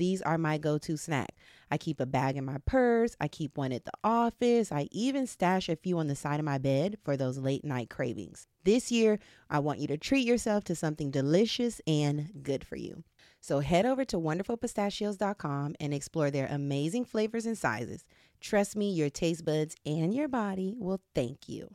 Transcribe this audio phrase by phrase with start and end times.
[0.00, 1.36] these are my go to snack.
[1.70, 5.26] I keep a bag in my purse, I keep one at the office, I even
[5.26, 8.48] stash a few on the side of my bed for those late night cravings.
[8.64, 13.04] This year, I want you to treat yourself to something delicious and good for you.
[13.40, 18.04] So head over to wonderfulpistachios.com and explore their amazing flavors and sizes.
[18.40, 21.74] Trust me, your taste buds and your body will thank you.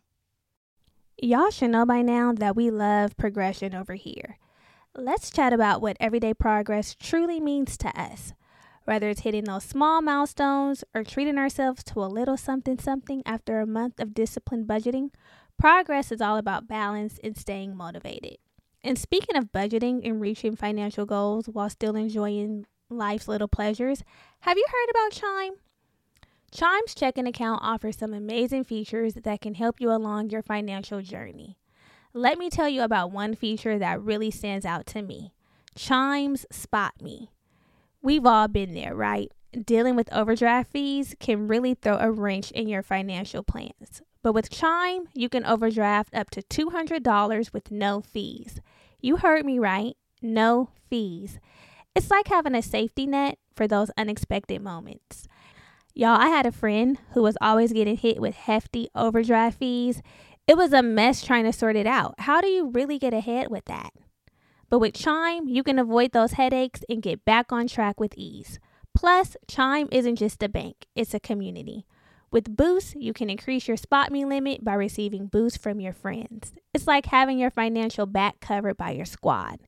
[1.22, 4.38] Y'all should know by now that we love progression over here.
[4.98, 8.32] Let's chat about what everyday progress truly means to us.
[8.86, 13.60] Whether it's hitting those small milestones or treating ourselves to a little something something after
[13.60, 15.10] a month of disciplined budgeting,
[15.60, 18.38] progress is all about balance and staying motivated.
[18.86, 24.02] And speaking of budgeting and reaching financial goals while still enjoying life's little pleasures,
[24.42, 25.56] have you heard about Chime?
[26.54, 31.58] Chime's checking account offers some amazing features that can help you along your financial journey.
[32.18, 35.34] Let me tell you about one feature that really stands out to me
[35.76, 37.30] Chime's Spot Me.
[38.02, 39.34] We've all been there, right?
[39.52, 44.02] Dealing with overdraft fees can really throw a wrench in your financial plans.
[44.24, 48.62] But with Chime, you can overdraft up to $200 with no fees.
[49.02, 51.38] You heard me right, no fees.
[51.96, 55.28] It's like having a safety net for those unexpected moments.
[55.94, 60.02] Y'all, I had a friend who was always getting hit with hefty overdraft fees.
[60.48, 62.16] It was a mess trying to sort it out.
[62.20, 63.92] How do you really get ahead with that?
[64.70, 68.60] But with Chime, you can avoid those headaches and get back on track with ease.
[68.96, 71.86] Plus, Chime isn't just a bank, it's a community.
[72.32, 76.54] With Boost, you can increase your Spot Me limit by receiving boosts from your friends.
[76.74, 79.60] It's like having your financial back covered by your squad.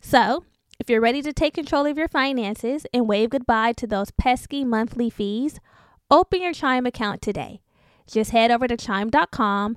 [0.00, 0.44] So,
[0.80, 4.64] if you're ready to take control of your finances and wave goodbye to those pesky
[4.64, 5.60] monthly fees,
[6.10, 7.60] open your Chime account today.
[8.06, 9.76] Just head over to chime.com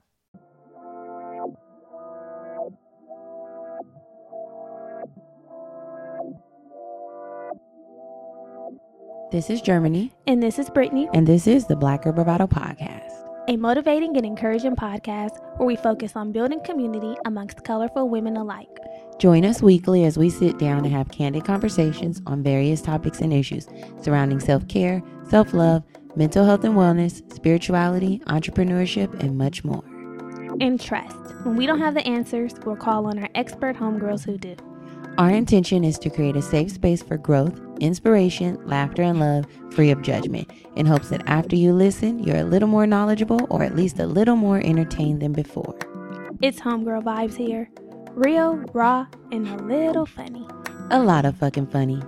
[9.31, 13.09] This is Germani, And this is Brittany, and this is the Black Girl Bravado Podcast.
[13.47, 18.67] a motivating and encouraging podcast where we focus on building community amongst colorful women alike.
[19.19, 23.33] Join us weekly as we sit down and have candid conversations on various topics and
[23.33, 23.67] issues
[24.01, 25.83] surrounding self care, self love,
[26.15, 29.83] mental health and wellness, spirituality, entrepreneurship, and much more.
[30.59, 34.37] And trust, when we don't have the answers, we'll call on our expert homegirls who
[34.37, 34.55] do.
[35.17, 39.91] Our intention is to create a safe space for growth, inspiration, laughter, and love, free
[39.91, 43.75] of judgment, in hopes that after you listen, you're a little more knowledgeable or at
[43.75, 45.77] least a little more entertained than before.
[46.41, 47.69] It's homegirl vibes here.
[48.11, 50.47] Real, raw, and a little funny.
[50.91, 52.01] A lot of fucking funny.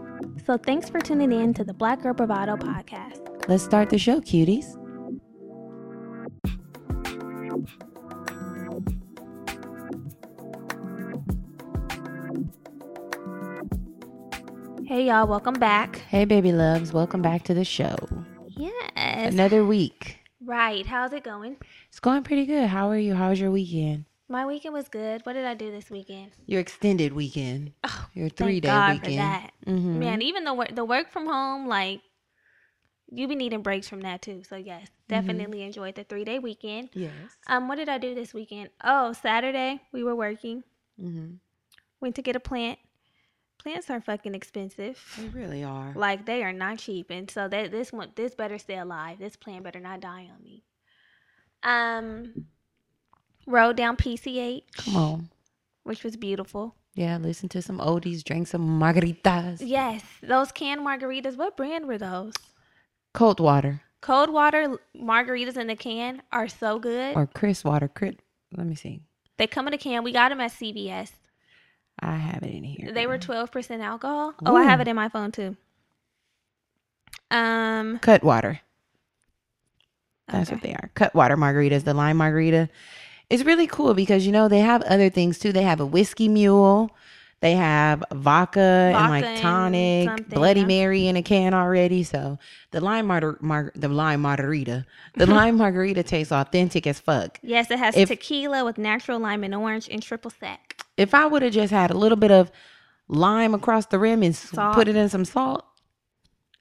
[0.45, 3.47] So thanks for tuning in to the Black Girl Bravado podcast.
[3.47, 4.77] Let's start the show, cuties.
[14.93, 15.95] Hey y'all, welcome back.
[16.07, 17.95] Hey, baby loves, welcome back to the show.
[18.47, 19.33] Yes.
[19.33, 20.19] Another week.
[20.39, 20.85] Right.
[20.85, 21.57] How's it going?
[21.89, 22.67] It's going pretty good.
[22.67, 23.15] How are you?
[23.15, 24.05] How was your weekend?
[24.29, 25.25] My weekend was good.
[25.25, 26.33] What did I do this weekend?
[26.45, 27.71] Your extended weekend.
[27.83, 29.13] Oh, Your three day God weekend.
[29.13, 29.51] for that.
[29.65, 29.97] Mhm.
[29.97, 32.01] Man, even the work the work from home, like
[33.11, 34.43] you be needing breaks from that too.
[34.47, 36.89] So yes, definitely enjoyed the three day weekend.
[36.93, 37.11] Yes.
[37.47, 38.69] Um, what did I do this weekend?
[38.83, 40.63] Oh, Saturday we were working.
[41.01, 41.37] Mm-hmm.
[41.99, 42.77] Went to get a plant.
[43.63, 44.99] Plants are fucking expensive.
[45.17, 45.93] They really are.
[45.95, 49.19] Like they are not cheap, and so that this one, this better stay alive.
[49.19, 50.63] This plant better not die on me.
[51.63, 52.45] Um,
[53.47, 55.29] rode down PCH, Come on.
[55.83, 56.75] which was beautiful.
[56.95, 59.61] Yeah, listen to some oldies, drink some margaritas.
[59.65, 61.37] Yes, those canned margaritas.
[61.37, 62.33] What brand were those?
[63.13, 67.15] Cold water Cold water margaritas in the can are so good.
[67.15, 67.87] or Chris water.
[67.87, 68.19] Crit.
[68.57, 69.01] Let me see.
[69.37, 70.03] They come in a can.
[70.03, 71.11] We got them at CVS.
[71.99, 72.91] I have it in here.
[72.91, 74.33] They were twelve percent alcohol.
[74.45, 75.55] Oh, I have it in my phone too.
[77.31, 78.59] Um, Cutwater.
[80.27, 80.55] That's okay.
[80.55, 80.91] what they are.
[80.95, 81.83] Cutwater margaritas.
[81.83, 82.69] The lime margarita.
[83.29, 85.51] It's really cool because you know they have other things too.
[85.51, 86.91] They have a whiskey mule.
[87.41, 90.65] They have vodka, and like tonic, something, Bloody yeah.
[90.65, 92.03] Mary in a can already.
[92.03, 92.39] So
[92.71, 94.85] the lime mar- mar- the lime margarita,
[95.15, 97.39] the lime margarita tastes authentic as fuck.
[97.43, 100.62] Yes, it has If- tequila with natural lime and orange and triple sec.
[100.97, 102.51] If I would have just had a little bit of
[103.07, 104.75] lime across the rim and Salt.
[104.75, 105.65] put it in some salt,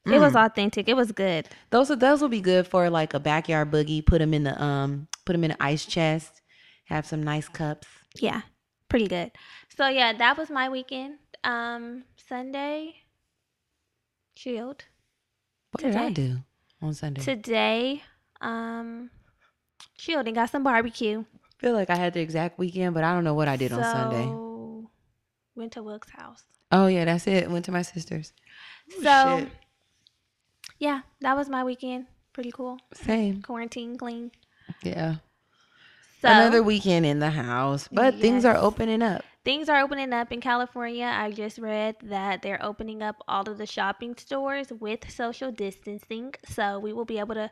[0.05, 0.47] It was Mm.
[0.47, 0.89] authentic.
[0.89, 1.49] It was good.
[1.71, 4.05] those will those will be good for like a backyard boogie.
[4.05, 6.41] Put them in the um, put them in an ice chest.
[6.87, 7.87] Have some nice cups.
[8.17, 8.41] Yeah,
[8.89, 9.31] pretty good.
[9.77, 11.19] So yeah, that was my weekend.
[11.45, 12.97] Um, Sunday,
[14.35, 14.85] chilled.
[15.71, 16.39] What did I do
[16.83, 17.23] on Sunday?
[17.23, 18.03] Today,
[18.41, 19.11] um,
[19.97, 21.25] chilled and got some barbecue.
[21.63, 23.83] Feel like I had the exact weekend, but I don't know what I did on
[23.83, 24.25] Sunday.
[24.25, 24.91] So,
[25.55, 26.43] Went to Wilk's house.
[26.71, 27.51] Oh yeah, that's it.
[27.51, 28.33] Went to my sister's.
[29.03, 29.49] So shit.
[30.79, 32.07] yeah, that was my weekend.
[32.33, 32.79] Pretty cool.
[32.95, 33.43] same.
[33.43, 34.31] Quarantine clean.
[34.83, 35.17] Yeah.
[36.21, 39.25] So Another weekend in the house, but things are opening up.
[39.45, 41.05] things are opening up in California.
[41.13, 46.33] I just read that they're opening up all of the shopping stores with social distancing.
[46.49, 47.51] So we will be able to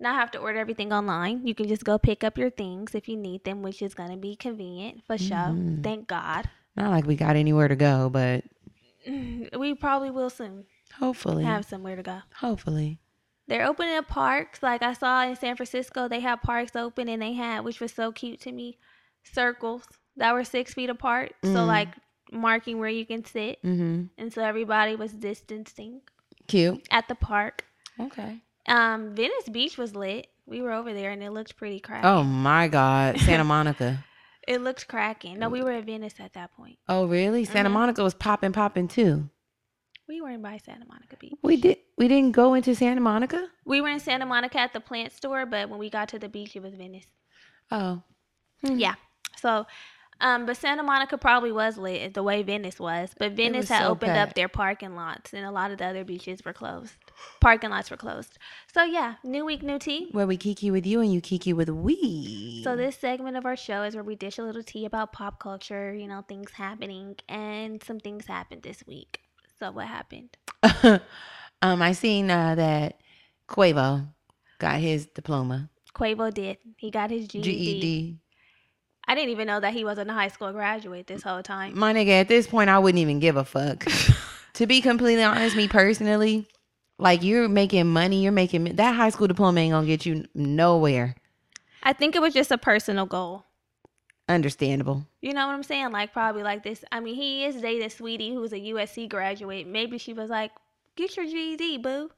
[0.00, 1.46] not have to order everything online.
[1.46, 4.10] You can just go pick up your things if you need them, which is going
[4.10, 5.36] to be convenient for sure.
[5.36, 5.82] Mhm.
[5.82, 6.48] Thank God.
[6.76, 8.44] Not like we got anywhere to go, but
[9.58, 10.64] We probably will soon
[10.98, 12.20] hopefully, have somewhere to go.
[12.36, 12.98] hopefully.
[13.46, 14.62] They're opening up parks.
[14.62, 17.92] Like I saw in San Francisco, they have parks open and they had, which was
[17.92, 18.76] so cute to me,
[19.22, 19.84] circles
[20.16, 21.32] that were six feet apart.
[21.42, 21.66] So, Mm.
[21.66, 21.88] like
[22.30, 23.62] marking where you can sit.
[23.62, 24.04] Mm-hmm.
[24.18, 26.02] and so everybody was distancing
[26.46, 26.86] Cute.
[26.90, 27.64] at the park.
[27.98, 28.42] Okay.
[28.68, 30.26] Um, Venice Beach was lit.
[30.46, 32.08] We were over there and it looked pretty cracking.
[32.08, 34.04] Oh my God, Santa Monica.
[34.46, 35.38] It looked cracking.
[35.38, 36.78] No, we were at Venice at that point.
[36.88, 37.44] Oh really?
[37.44, 37.74] Santa Mhm.
[37.74, 39.28] Monica was popping, popping too.
[40.08, 41.34] We weren't by Santa Monica Beach.
[41.42, 41.76] We did.
[41.98, 43.46] We didn't go into Santa Monica.
[43.66, 46.30] We were in Santa Monica at the plant store, but when we got to the
[46.30, 47.04] beach, it was Venice.
[47.70, 48.02] Oh.
[48.64, 48.78] Hmm.
[48.78, 48.94] Yeah.
[49.36, 49.66] So,
[50.22, 53.10] um, but Santa Monica probably was lit the way Venice was.
[53.18, 55.84] But Venice was had so opened up their parking lots, and a lot of the
[55.84, 56.94] other beaches were closed.
[57.40, 58.38] Parking lots were closed.
[58.72, 60.08] So yeah, new week, new tea.
[60.12, 62.62] Where we kiki with you and you kiki with we.
[62.64, 65.38] So this segment of our show is where we dish a little tea about pop
[65.38, 69.20] culture, you know, things happening, and some things happened this week.
[69.58, 70.36] So what happened?
[71.62, 73.00] um, I seen uh, that
[73.48, 74.08] Quavo
[74.58, 76.58] got his diploma, Quavo did.
[76.76, 77.42] He got his GED.
[77.42, 78.18] GED.
[79.06, 81.78] I didn't even know that he wasn't a high school graduate this whole time.
[81.78, 83.86] My nigga, at this point, I wouldn't even give a fuck.
[84.54, 86.46] to be completely honest, me personally,
[86.98, 91.14] like you're making money, you're making that high school diploma ain't gonna get you nowhere.
[91.82, 93.44] I think it was just a personal goal.
[94.28, 95.06] Understandable.
[95.22, 95.90] You know what I'm saying?
[95.92, 96.84] Like probably like this.
[96.92, 99.66] I mean, he is dating Sweetie, who's a USC graduate.
[99.66, 100.50] Maybe she was like,
[100.96, 102.10] "Get your GED, boo."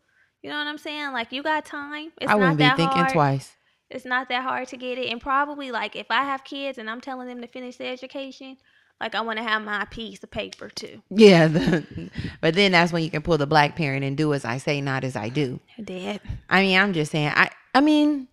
[0.43, 1.13] You know what I'm saying?
[1.13, 2.13] Like you got time.
[2.21, 3.13] It's I wouldn't be thinking hard.
[3.13, 3.57] twice.
[3.91, 5.11] It's not that hard to get it.
[5.11, 8.57] And probably like if I have kids and I'm telling them to finish their education,
[9.01, 11.03] like I want to have my piece of paper too.
[11.11, 14.45] Yeah, the, but then that's when you can pull the black parent and do as
[14.45, 15.61] I say, not as I do.
[15.79, 16.21] I did.
[16.49, 17.33] I mean, I'm just saying.
[17.35, 18.29] I I mean,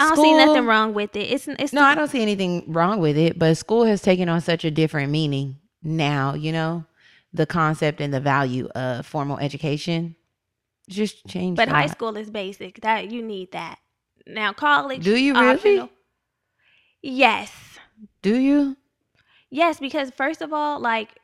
[0.00, 1.30] I don't see nothing wrong with it.
[1.30, 4.40] It's it's No, I don't see anything wrong with it, but school has taken on
[4.40, 6.84] such a different meaning now, you know,
[7.32, 10.16] the concept and the value of formal education
[10.88, 11.56] just changed.
[11.56, 12.80] But high school is basic.
[12.80, 13.78] That you need that.
[14.26, 15.04] Now college.
[15.04, 15.50] Do you really?
[15.50, 15.90] optional.
[17.02, 17.52] Yes.
[18.22, 18.76] Do you?
[19.50, 21.18] Yes, because first of all, like,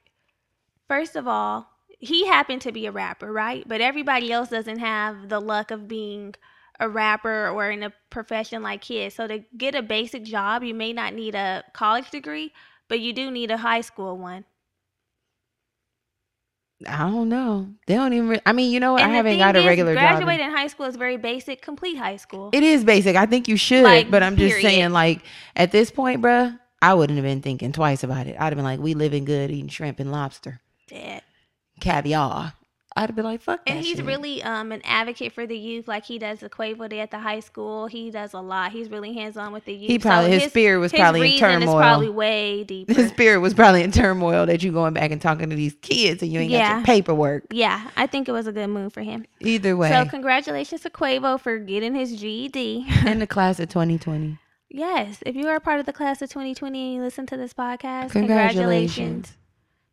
[0.88, 3.64] first of all, he happened to be a rapper, right?
[3.66, 6.34] But everybody else doesn't have the luck of being
[6.80, 9.14] a rapper or in a profession like his.
[9.14, 12.52] So to get a basic job, you may not need a college degree,
[12.88, 14.44] but you do need a high school one.
[16.86, 17.68] I don't know.
[17.86, 18.28] They don't even.
[18.28, 19.02] Re- I mean, you know what?
[19.02, 20.18] And I haven't got a is, regular job.
[20.18, 21.62] Graduating high school is very basic.
[21.62, 22.50] Complete high school.
[22.52, 23.16] It is basic.
[23.16, 25.22] I think you should, Like, but I'm just saying, like
[25.56, 26.58] at this point, bruh,
[26.90, 28.36] I wouldn't have been thinking twice about it.
[28.38, 31.22] I'd have been like, we living good, eating shrimp and lobster, Dead.
[31.80, 32.52] caviar.
[32.96, 33.72] I'd have been like, fuck that.
[33.72, 34.04] And he's shit.
[34.04, 37.18] really um an advocate for the youth, like he does the Quavo Day at the
[37.18, 37.88] high school.
[37.88, 38.70] He does a lot.
[38.70, 39.90] He's really hands on with the youth.
[39.90, 41.68] He probably so his, spirit was his probably in turmoil.
[41.70, 42.92] is probably way deeper.
[42.94, 46.22] his spirit was probably in turmoil that you going back and talking to these kids
[46.22, 46.76] and you ain't got Yeah.
[46.76, 47.46] your paperwork.
[47.50, 49.26] yeah, I think it was a good move for him.
[49.40, 52.86] Either way, So congratulations to Quavo for getting his GED.
[53.06, 54.38] in the class of 2020.
[54.74, 57.54] Yes, if you are part of the class of 2020 and you listen to this
[57.54, 58.16] podcast, Congratulations.
[58.18, 59.32] congratulations.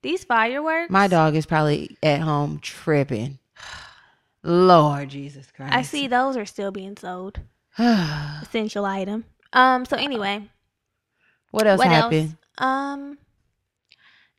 [0.01, 0.89] These fireworks.
[0.89, 3.38] My dog is probably at home tripping.
[4.43, 5.73] Lord Jesus Christ.
[5.73, 7.39] I see those are still being sold.
[7.77, 9.25] Essential item.
[9.53, 9.85] Um.
[9.85, 10.50] So anyway,
[11.51, 12.38] what else what happened?
[12.57, 12.67] else?
[12.67, 13.17] Um,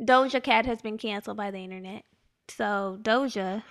[0.00, 2.02] Doja Cat has been canceled by the internet.
[2.48, 3.62] So Doja,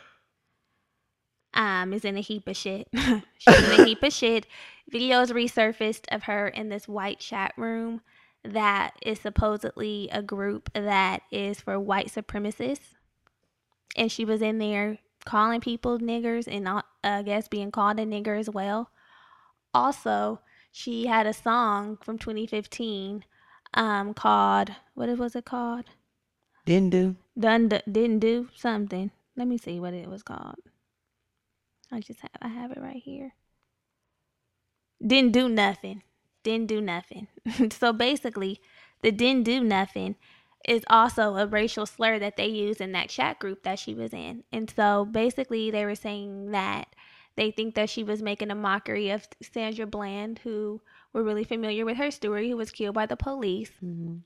[1.53, 2.87] um, is in a heap of shit.
[2.93, 4.45] She's in a heap of shit.
[4.91, 8.01] Videos resurfaced of her in this white chat room
[8.43, 12.95] that is supposedly a group that is for white supremacists,
[13.95, 18.05] and she was in there calling people niggers and not, I guess being called a
[18.05, 18.89] nigger as well.
[19.73, 23.23] Also, she had a song from 2015
[23.73, 25.85] um called what was it called?
[26.65, 27.15] Didn't do.
[27.39, 29.11] done d- didn't do something.
[29.37, 30.57] Let me see what it was called.
[31.91, 33.33] I just have i have it right here
[35.05, 36.03] didn't do nothing
[36.43, 37.27] didn't do nothing
[37.71, 38.59] so basically
[39.01, 40.15] the didn't do nothing
[40.67, 44.13] is also a racial slur that they use in that chat group that she was
[44.13, 46.87] in and so basically they were saying that
[47.35, 50.81] they think that she was making a mockery of sandra bland who
[51.13, 54.21] we're really familiar with her story who was killed by the police Mhm.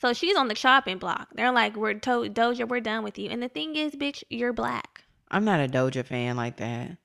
[0.00, 1.28] so she's on the chopping block.
[1.34, 4.52] They're like, "We're to- Doja, we're done with you." And the thing is, bitch, you're
[4.52, 5.04] black.
[5.30, 6.98] I'm not a Doja fan like that.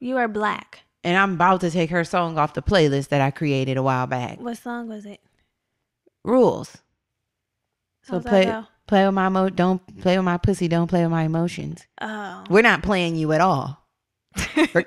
[0.00, 0.80] You are black.
[1.06, 4.08] And I'm about to take her song off the playlist that I created a while
[4.08, 4.40] back.
[4.40, 5.20] What song was it?
[6.24, 6.78] Rules.
[8.02, 11.12] So How's play play with my mo don't play with my pussy, don't play with
[11.12, 11.86] my emotions.
[12.00, 13.86] Oh, We're not playing you at all.
[14.56, 14.84] We're,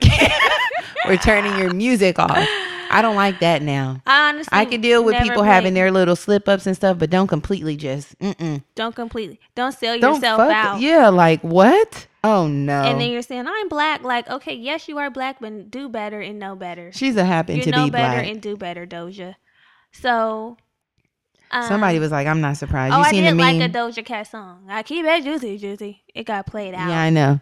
[1.08, 2.46] we're turning your music off.
[2.90, 4.02] I don't like that now.
[4.06, 6.98] I honestly, I can deal with people played- having their little slip ups and stuff,
[7.00, 8.64] but don't completely just mm-mm.
[8.76, 9.40] Don't completely.
[9.56, 10.82] Don't sell don't yourself fuck out.
[10.82, 14.04] yeah like what oh no And then you're saying I'm black.
[14.04, 16.92] Like, okay, yes, you are black, but do better and know better.
[16.94, 19.36] she's a happen You to know be better black and do better, Doja.
[19.92, 20.58] So,
[21.52, 23.74] um, somebody was like i'm not surprised Oh, you I did the like meme a
[23.74, 24.66] Doja Cat song.
[24.70, 26.04] I keep it juicy, juicy.
[26.14, 26.88] It got played out.
[26.90, 27.40] yeah i know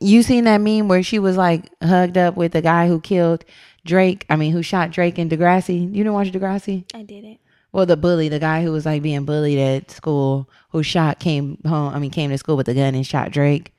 [0.00, 3.44] you seen that meme where she was like hugged up with the guy who killed
[3.84, 7.38] drake i mean who shot drake and degrassi you didn't watch degrassi I did it.
[7.72, 11.58] well the bully the guy who was like being bullied at school who shot came
[11.66, 13.72] home i mean came to school with a gun and shot drake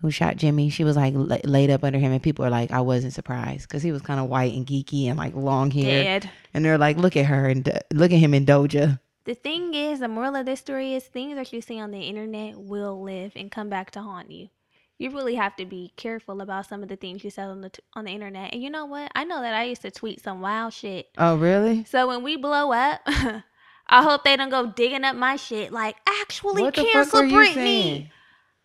[0.00, 0.70] who shot Jimmy.
[0.70, 3.66] She was like la- laid up under him, and people are like, I wasn't surprised
[3.68, 6.04] because he was kind of white and geeky and like long hair.
[6.20, 6.30] Dead.
[6.54, 9.00] And they're like, look at her and Do- look at him in Doja.
[9.24, 11.98] The thing is, the moral of this story is things that you see on the
[11.98, 14.50] internet will live and come back to haunt you.
[14.98, 17.70] You really have to be careful about some of the things you say on the
[17.70, 18.52] t- on the internet.
[18.52, 19.10] And you know what?
[19.14, 21.06] I know that I used to tweet some wild shit.
[21.16, 21.84] Oh, really?
[21.84, 25.72] So when we blow up, I hope they don't go digging up my shit.
[25.72, 28.10] Like, actually what cancel Britney.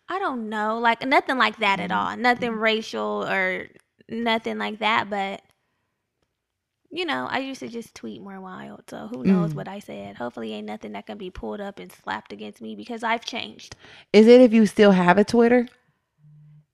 [0.08, 1.96] I don't know, like nothing like that at Mhm.
[1.96, 2.16] all.
[2.16, 3.68] Nothing racial or
[4.08, 5.08] nothing like that.
[5.08, 5.40] But
[6.90, 8.82] you know, I used to just tweet more wild.
[8.88, 9.56] So who knows Mm.
[9.56, 10.16] what I said?
[10.16, 13.74] Hopefully, ain't nothing that can be pulled up and slapped against me because I've changed.
[14.12, 15.68] Is it if you still have a Twitter?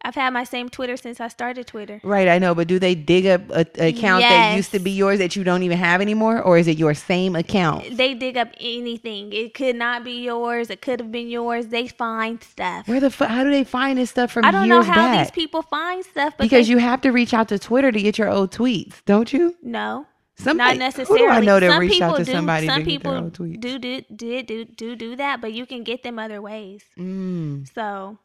[0.02, 2.00] I've had my same Twitter since I started Twitter.
[2.02, 4.90] Right, I know, but do they dig up a, a account that used to be
[4.90, 7.97] yours that you don't even have anymore, or is it your same account?
[7.97, 9.33] They dig up anything.
[9.33, 10.71] It could not be yours.
[10.71, 11.66] It could have been yours.
[11.66, 12.88] They find stuff.
[12.88, 15.26] Where the fu- how do they find this stuff from I don't know how back?
[15.26, 18.00] these people find stuff, but because they, you have to reach out to Twitter to
[18.00, 19.54] get your old tweets, don't you?
[19.62, 21.25] no, Somebody, not necessarily.
[21.25, 22.33] Who do I know that some reached out to do.
[22.33, 23.61] somebody some to get people their old tweets?
[23.61, 26.83] do do do do do do that, but you can get them other ways.
[26.99, 28.16] Mm, So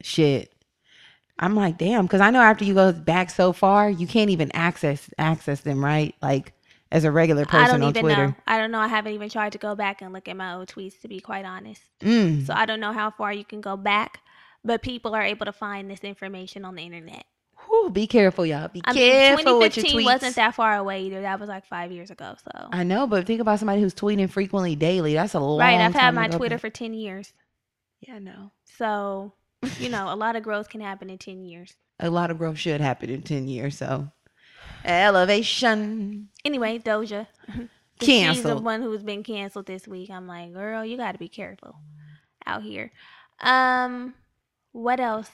[0.00, 0.52] shit.
[1.38, 4.50] I'm like, damn, because I know after you go back so far, you can't even
[4.54, 6.14] access access them, right?
[6.22, 6.52] Like
[6.90, 8.26] as a regular person I don't on even Twitter.
[8.28, 8.34] know.
[8.46, 8.78] I don't know.
[8.78, 11.20] I haven't even tried to go back and look at my old tweets to be
[11.20, 11.82] quite honest.
[12.00, 12.46] Mm.
[12.46, 14.20] So I don't know how far you can go back,
[14.64, 17.24] but people are able to find this information on the internet.
[17.66, 18.68] Whew, be careful, y'all.
[18.68, 20.04] Be I mean, careful with your 2015 tweets.
[20.04, 21.22] wasn't that far away either.
[21.22, 22.36] That was like five years ago.
[22.44, 25.14] So I know, but think about somebody who's tweeting frequently daily.
[25.14, 26.60] That's a long right, I've had my Twitter back.
[26.60, 27.32] for ten years.
[28.00, 28.52] Yeah, I know.
[28.78, 29.32] So
[29.78, 31.74] you know, a lot of growth can happen in ten years.
[32.00, 33.78] A lot of growth should happen in ten years.
[33.78, 34.08] So
[34.84, 36.28] elevation.
[36.44, 37.26] Anyway, Doja.
[38.02, 40.10] She's the one who's been canceled this week.
[40.10, 41.76] I'm like, girl, you got to be careful
[42.44, 42.92] out here.
[43.40, 44.14] Um,
[44.72, 45.30] what else?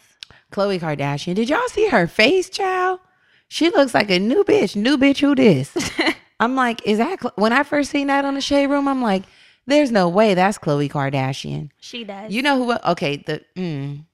[0.52, 1.34] Khloe Kardashian.
[1.34, 3.00] Did y'all see her face, child?
[3.48, 4.76] She looks like a new bitch.
[4.76, 5.76] New bitch, who this?
[6.40, 8.86] I'm like, is that when I first seen that on the shade room?
[8.88, 9.24] I'm like,
[9.66, 11.70] there's no way that's Khloe Kardashian.
[11.80, 12.32] she does.
[12.32, 12.90] You know who?
[12.92, 14.04] Okay, the mm,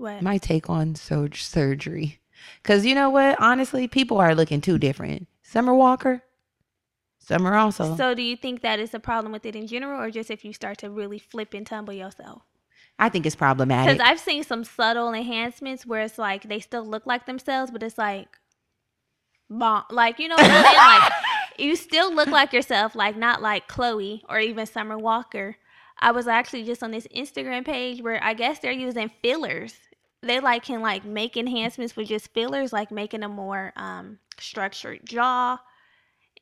[0.00, 0.22] What?
[0.22, 2.20] My take on sur- surgery.
[2.62, 3.38] Because you know what?
[3.38, 5.28] Honestly, people are looking too different.
[5.42, 6.22] Summer Walker,
[7.18, 7.94] Summer also.
[7.96, 10.42] so do you think that is a problem with it in general, or just if
[10.42, 12.40] you start to really flip and tumble yourself?
[12.98, 13.92] I think it's problematic.
[13.98, 17.82] Because I've seen some subtle enhancements where it's like they still look like themselves, but
[17.82, 18.38] it's like,
[19.50, 19.84] bomb.
[19.90, 20.76] Like you know what I'm saying?
[20.76, 21.12] Like
[21.58, 25.58] you still look like yourself, like not like Khloe or even Summer Walker.
[25.98, 29.74] I was actually just on this Instagram page where I guess they're using fillers.
[30.22, 35.00] They like can like make enhancements with just fillers, like making a more um structured
[35.04, 35.58] jaw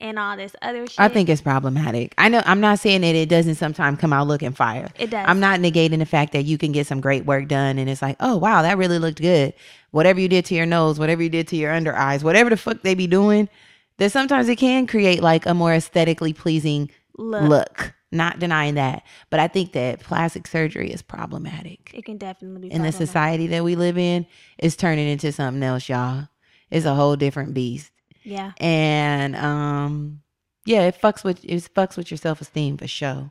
[0.01, 0.99] and all this other shit.
[0.99, 2.15] I think it's problematic.
[2.19, 4.89] I know I'm not saying that it doesn't sometimes come out looking fire.
[4.99, 5.25] it does.
[5.29, 8.03] I'm not negating the fact that you can get some great work done and it's
[8.03, 9.55] like, oh wow, that really looked good.
[9.91, 12.57] Whatever you did to your nose, whatever you did to your under eyes, whatever the
[12.57, 13.49] fuck they be doing,
[13.97, 17.49] that sometimes it can create like a more aesthetically pleasing look.
[17.49, 17.95] look.
[18.11, 19.03] Not denying that.
[19.29, 21.91] But I think that plastic surgery is problematic.
[21.93, 25.63] It can definitely be In the society that we live in, it's turning into something
[25.63, 26.29] else, y'all.
[26.71, 27.91] It's a whole different beast.
[28.25, 28.53] Yeah.
[28.59, 30.23] And um
[30.65, 33.31] yeah, it fucks with it fucks with your self esteem for sure.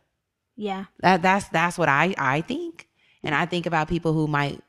[0.55, 0.85] Yeah.
[0.99, 2.87] That that's that's what I I think.
[3.23, 4.61] And I think about people who might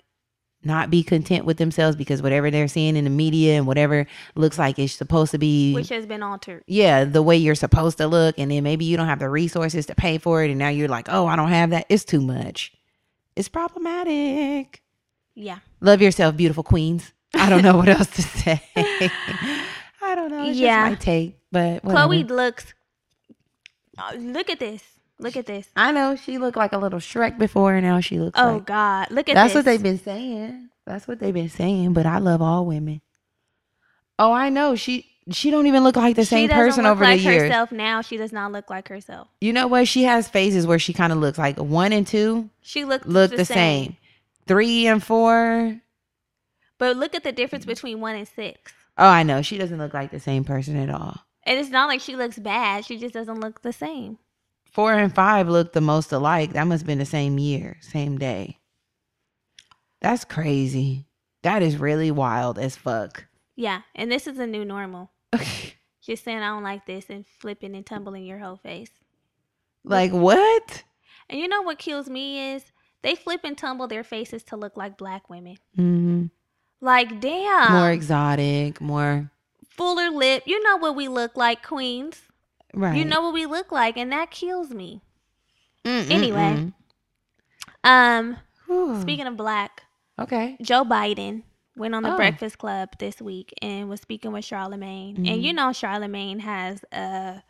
[0.69, 4.07] not be content with themselves because whatever they're seeing in the media and whatever
[4.37, 6.63] looks like it's supposed to be Which has been altered.
[6.69, 9.87] yeah, the way you're supposed to look and then maybe you don't have the resources
[9.87, 12.21] to pay for it and now you're like, "Oh, I don't have that." It's too
[12.21, 12.73] much.
[13.35, 14.83] It's problematic.
[15.35, 15.59] Yeah.
[15.81, 17.13] Love yourself, beautiful queens.
[17.35, 18.63] I don't know what else to say.
[20.03, 20.49] I don't know.
[20.49, 20.91] It's Yeah.
[20.91, 22.13] just my take, but whatever.
[22.15, 22.75] Khloe looks.
[23.99, 24.83] Oh, look at this.
[25.21, 25.69] Look at this.
[25.77, 28.67] I know she looked like a little Shrek before, and now she looks Oh like
[28.67, 29.11] God!
[29.11, 29.35] Look at this.
[29.35, 29.55] That's this.
[29.57, 30.69] what they've been saying.
[30.87, 31.93] That's what they've been saying.
[31.93, 33.01] But I love all women.
[34.19, 34.75] Oh, I know.
[34.77, 37.43] She she don't even look like the she same person look over like the years.
[37.43, 38.01] herself now.
[38.01, 39.29] She does not look like herself.
[39.41, 39.89] You know what?
[39.89, 43.31] She has phases where she kind of looks like one and two She looks look
[43.35, 43.97] the, same.
[44.47, 45.81] Three and four.
[46.79, 48.73] But look at the difference between one and six.
[48.97, 49.43] Oh, I know.
[49.43, 51.19] She doesn't look like the same person at all.
[51.45, 52.85] And it's not like she looks bad.
[52.85, 54.19] She just doesn't look the same.
[54.73, 56.53] Four and five look the most alike.
[56.53, 58.59] That must have been the same year, same day.
[60.01, 61.07] That's crazy.
[61.43, 63.27] That is really wild as fuck.
[63.57, 65.11] Yeah, and this is a new normal.
[66.03, 68.91] Just saying I don't like this and flipping and tumbling your whole face.
[69.85, 70.85] like what?
[71.29, 72.65] And you know what kills me is
[73.03, 75.57] they flip and tumble their faces to look like black women.
[75.77, 76.27] Mm-hmm.
[76.81, 79.31] Like damn, more exotic, more
[79.69, 80.45] fuller lip.
[80.47, 82.23] You know what we look like, queens.
[82.75, 82.97] Right.
[82.97, 85.03] You know what we look like, and that kills me.
[85.85, 86.11] Mm-mm-mm.
[86.11, 86.73] Anyway.
[87.85, 88.37] Um,
[89.01, 89.83] speaking of black,
[90.19, 90.57] okay.
[90.61, 91.43] Joe Biden
[91.77, 92.17] went on the Oh.
[92.17, 95.27] Breakfast Club this week and was speaking with Charlemagne.
[95.27, 97.43] And you know Charlemagne has a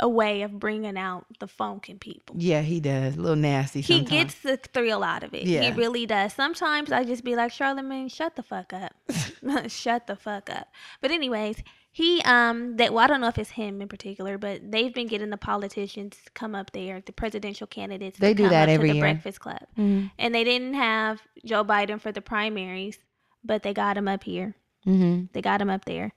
[0.00, 2.36] a way of bringing out the funk in people.
[2.38, 3.16] Yeah, he does.
[3.16, 3.80] A little nasty.
[3.80, 5.44] He gets the thrill out of it.
[5.44, 5.62] Yeah.
[5.62, 6.32] He really does.
[6.32, 8.92] Sometimes I just be like, Charlemagne, shut the fuck up.
[9.68, 10.68] shut the fuck up.
[11.00, 11.56] But anyways,
[11.98, 15.08] he um that well, I don't know if it's him in particular, but they've been
[15.08, 18.16] getting the politicians to come up there, the presidential candidates.
[18.16, 19.02] to They do that every the year.
[19.02, 20.10] Breakfast Club, Mhm.
[20.18, 22.98] and they didn't have Joe Biden for the primaries,
[23.44, 24.54] but they got him up here.
[24.86, 25.32] Mhm.
[25.32, 26.12] They got him up there,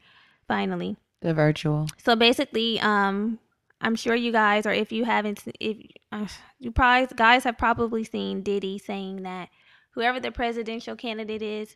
[0.47, 0.97] finally.
[1.21, 1.87] The virtual.
[1.97, 3.39] So basically, um,
[3.81, 5.77] I'm sure you guys, or if you haven't, if
[6.11, 6.27] uh,
[6.59, 9.49] you probably guys have probably seen Diddy saying that
[9.95, 11.75] whoever the presidential candidate is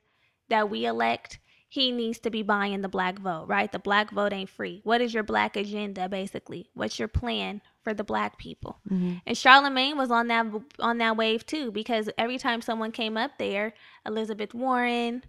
[0.49, 1.39] that we elect,
[1.75, 3.71] he needs to be buying the black vote, right?
[3.71, 4.81] The black vote ain't free.
[4.83, 6.69] What is your black agenda, basically?
[6.73, 8.79] What's your plan for the black people?
[8.89, 9.21] Mhm.
[9.27, 10.45] And Charlemagne was on that
[10.79, 13.73] on that wave too, because every time someone came up there,
[14.05, 15.23] Elizabeth Warren,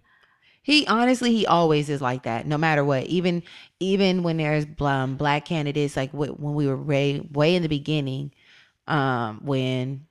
[0.63, 2.45] He honestly, he always is like that.
[2.45, 3.43] No matter what, even
[3.79, 7.69] even when there's um, black candidates, like wh- when we were way way in the
[7.69, 8.31] beginning,
[8.87, 10.07] um, when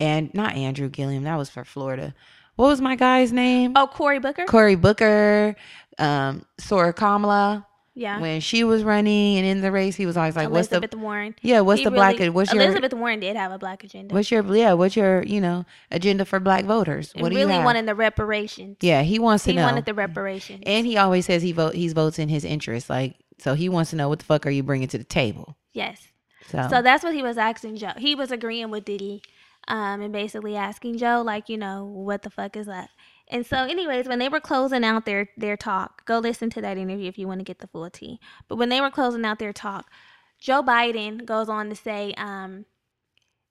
[0.00, 2.14] and not Andrew Gillum, that was for Florida.
[2.56, 3.72] What was my guy's name?
[3.76, 5.56] oh Cory Booker, Cory Booker,
[5.98, 7.66] um, Sora Kamala.
[7.94, 10.76] yeah, When she was running and in the race, he was always like, "What's the
[10.76, 11.34] Elizabeth Warren.
[11.42, 11.60] yeah?
[11.60, 12.18] What's He the black?
[12.18, 14.14] really- What's your Elizabeth Warren did have a black agenda.
[14.14, 14.72] what's your yeah?
[14.72, 17.12] What's your you know agenda for black voters?
[17.16, 17.64] What do really you have?
[17.64, 18.76] wanted the reparations.
[18.80, 19.64] yeah, he wants to he know.
[19.64, 20.62] wanted the reparations.
[20.66, 22.88] And he always says he vote he's votes in his interest.
[22.90, 25.56] Like so he wants to know what the fuck are you bringing to the table.
[25.72, 26.08] yes.
[26.50, 27.92] So, So that's what he was asking Joe.
[27.96, 29.22] He was agreeing with Diddy,
[29.68, 32.88] um, and basically asking Joe, like, you know, what the fuck is up?
[33.28, 36.76] And so, anyways, when they were closing out their their talk, go listen to that
[36.76, 38.20] interview if you want to get the full tea.
[38.48, 39.90] But when they were closing out their talk,
[40.38, 42.66] Joe Biden goes on to say, um,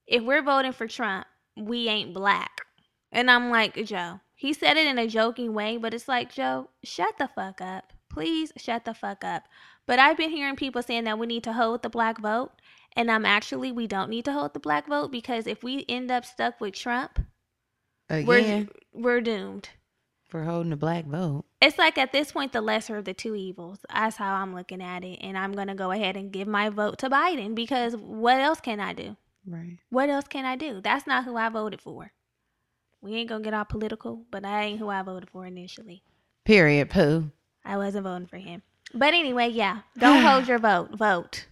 [0.06, 1.26] if we're voting for Trump,
[1.58, 2.62] we ain't black.
[3.12, 6.70] And I'm like, Joe, he said it in a joking way, but it's like, Joe,
[6.84, 7.94] shut the fuck up.
[8.10, 9.44] Please shut the fuck up.
[9.86, 12.52] But I've been hearing people saying that we need to hold the black vote.
[12.96, 16.12] And um, actually, we don't need to hold the black vote because if we end
[16.12, 17.20] up stuck with Trump,
[18.10, 19.70] again, we're we're doomed.
[20.30, 21.46] for holding the black vote.
[21.62, 23.80] It's like at this point, the lesser of the two evils.
[23.92, 25.20] That's how I'm looking at it.
[25.22, 28.60] And I'm going to go ahead and give my vote to Biden because what else
[28.60, 29.16] can I do?
[29.46, 29.78] Right.
[29.90, 30.82] What else can I do?
[30.82, 32.12] That's not who I voted for.
[33.02, 36.04] We ain't going to get all political, but that ain't who I voted for initially.
[36.46, 36.90] Period.
[36.90, 37.32] Pooh.
[37.66, 38.62] I wasn't voting for him.
[38.94, 40.92] But anyway, yeah, don't hold your vote.
[40.98, 41.48] Vote.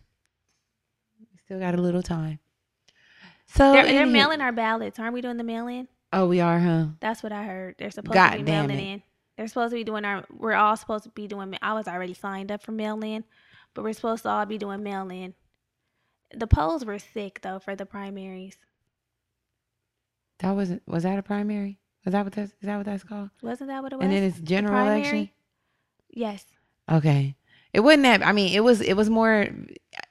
[1.51, 2.39] Still got a little time.
[3.47, 4.97] So They're, they're mailing our ballots.
[4.99, 5.89] Aren't we doing the mail in?
[6.13, 6.85] Oh, we are, huh?
[7.01, 7.75] That's what I heard.
[7.77, 8.81] They're supposed God to be mailing it.
[8.81, 9.03] in.
[9.35, 10.23] They're supposed to be doing our.
[10.31, 11.53] We're all supposed to be doing.
[11.61, 13.25] I was already signed up for mail in,
[13.73, 15.33] but we're supposed to all be doing mail in.
[16.33, 18.55] The polls were sick though for the primaries.
[20.39, 21.79] That was was that a primary?
[22.05, 23.29] Was that what that's is that what that's called?
[23.41, 24.05] Wasn't that what it was?
[24.05, 25.29] And then it's general election.
[26.11, 26.45] yes.
[26.89, 27.35] Okay.
[27.73, 28.25] It wasn't that.
[28.25, 28.81] I mean, it was.
[28.81, 29.47] It was more.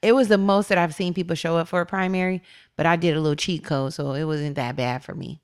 [0.02, 2.42] It was the most that I've seen people show up for a primary.
[2.76, 5.40] But I did a little cheat code, so it wasn't that bad for me.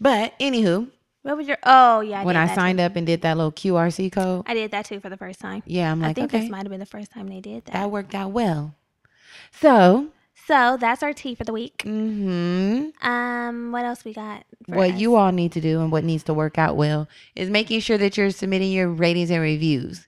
[0.00, 0.90] But anywho,
[1.22, 1.56] What was your?
[1.62, 2.20] Oh yeah.
[2.20, 2.84] I when I signed too.
[2.84, 5.62] up and did that little QRC code, I did that too for the first time.
[5.66, 7.64] yeah, I'm I like, think okay, this might have been the first time they did
[7.66, 7.72] that.
[7.72, 8.74] that worked out well.
[9.52, 10.08] So,
[10.46, 11.78] so that's our tea for the week.
[11.86, 13.06] Mm-hmm.
[13.08, 14.44] Um, what else we got?
[14.68, 15.00] for what us?
[15.00, 17.96] you all need to do and what needs to work out well is making sure
[17.98, 20.06] that you're submitting your ratings and reviews.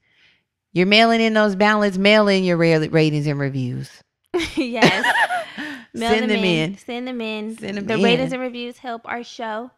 [0.76, 1.96] You're mailing in those ballots.
[1.96, 3.90] Mail in your ratings and reviews.
[4.56, 5.14] yes.
[5.94, 6.76] Mail Send them in.
[6.76, 7.56] Send them in.
[7.56, 9.70] Send them the ratings and reviews help our show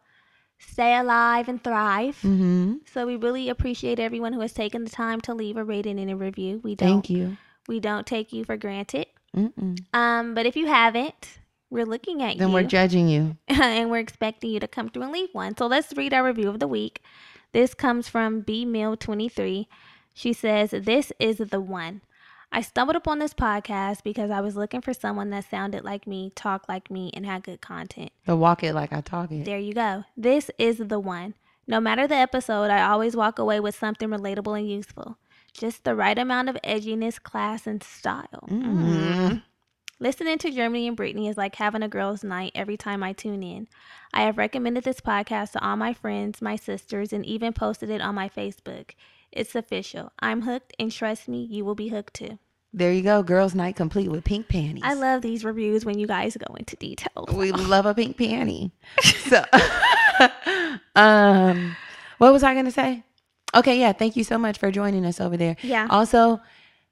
[0.57, 2.17] stay alive and thrive.
[2.17, 2.79] Mm-hmm.
[2.91, 6.11] So we really appreciate everyone who has taken the time to leave a rating and
[6.11, 6.59] a review.
[6.65, 7.37] We don't Thank you.
[7.69, 9.07] we don't take you for granted.
[9.33, 9.79] Mm-mm.
[9.93, 13.37] Um, but if you haven't, we're looking at Then you Then we're judging you.
[13.47, 15.55] and we're expecting you to come through and leave one.
[15.55, 17.01] So let's read our review of the week.
[17.53, 19.69] This comes from B Mill 23.
[20.19, 22.01] She says, This is the one.
[22.51, 26.33] I stumbled upon this podcast because I was looking for someone that sounded like me,
[26.35, 28.11] talked like me, and had good content.
[28.25, 29.45] The walk it like I talk it.
[29.45, 30.03] There you go.
[30.17, 31.35] This is the one.
[31.67, 35.17] No matter the episode, I always walk away with something relatable and useful.
[35.53, 38.45] Just the right amount of edginess, class, and style.
[38.49, 39.41] Mm.
[40.01, 43.41] Listening to Germani and Brittany is like having a girls' night every time I tune
[43.41, 43.69] in.
[44.13, 48.01] I have recommended this podcast to all my friends, my sisters, and even posted it
[48.01, 48.95] on my Facebook.
[49.31, 50.11] It's official.
[50.19, 52.39] I'm hooked, and trust me, you will be hooked too.
[52.71, 53.23] There you go.
[53.23, 54.83] Girls' night complete with pink panties.
[54.85, 57.29] I love these reviews when you guys go into details.
[57.33, 58.71] We love a pink panty.
[59.01, 59.43] So,
[60.95, 61.75] um,
[62.19, 63.03] what was I gonna say?
[63.55, 63.93] Okay, yeah.
[63.93, 65.55] Thank you so much for joining us over there.
[65.63, 66.39] Yeah, Also,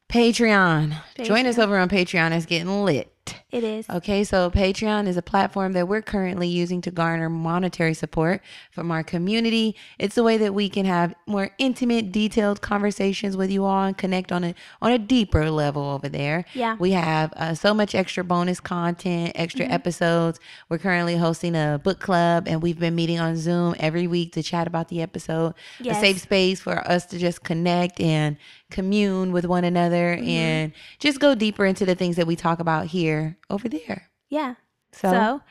[0.09, 0.95] Patreon.
[1.23, 2.31] Join us over on Patreon.
[2.35, 3.13] It's getting lit.
[3.51, 3.89] It is.
[3.89, 8.91] Okay, so Patreon is a platform that we're currently using to garner monetary support from
[8.91, 9.75] our community.
[9.99, 13.97] It's a way that we can have more intimate, detailed conversations with you all and
[13.97, 16.45] connect on a on a deeper level over there.
[16.53, 16.75] Yeah.
[16.79, 19.73] We have uh, so much extra bonus content, extra Mm-hmm.
[19.73, 20.39] episodes.
[20.69, 24.43] We're currently hosting a book club, and we've been meeting on Zoom every week to
[24.43, 25.55] chat about the episode.
[25.79, 25.97] Yes.
[25.97, 28.37] A safe space for us to just connect and
[28.71, 30.27] commune with one another Mm-hmm.
[30.29, 34.09] and just go deeper into the things that we talk about here over there.
[34.29, 34.55] Yeah.
[34.91, 35.41] So, So,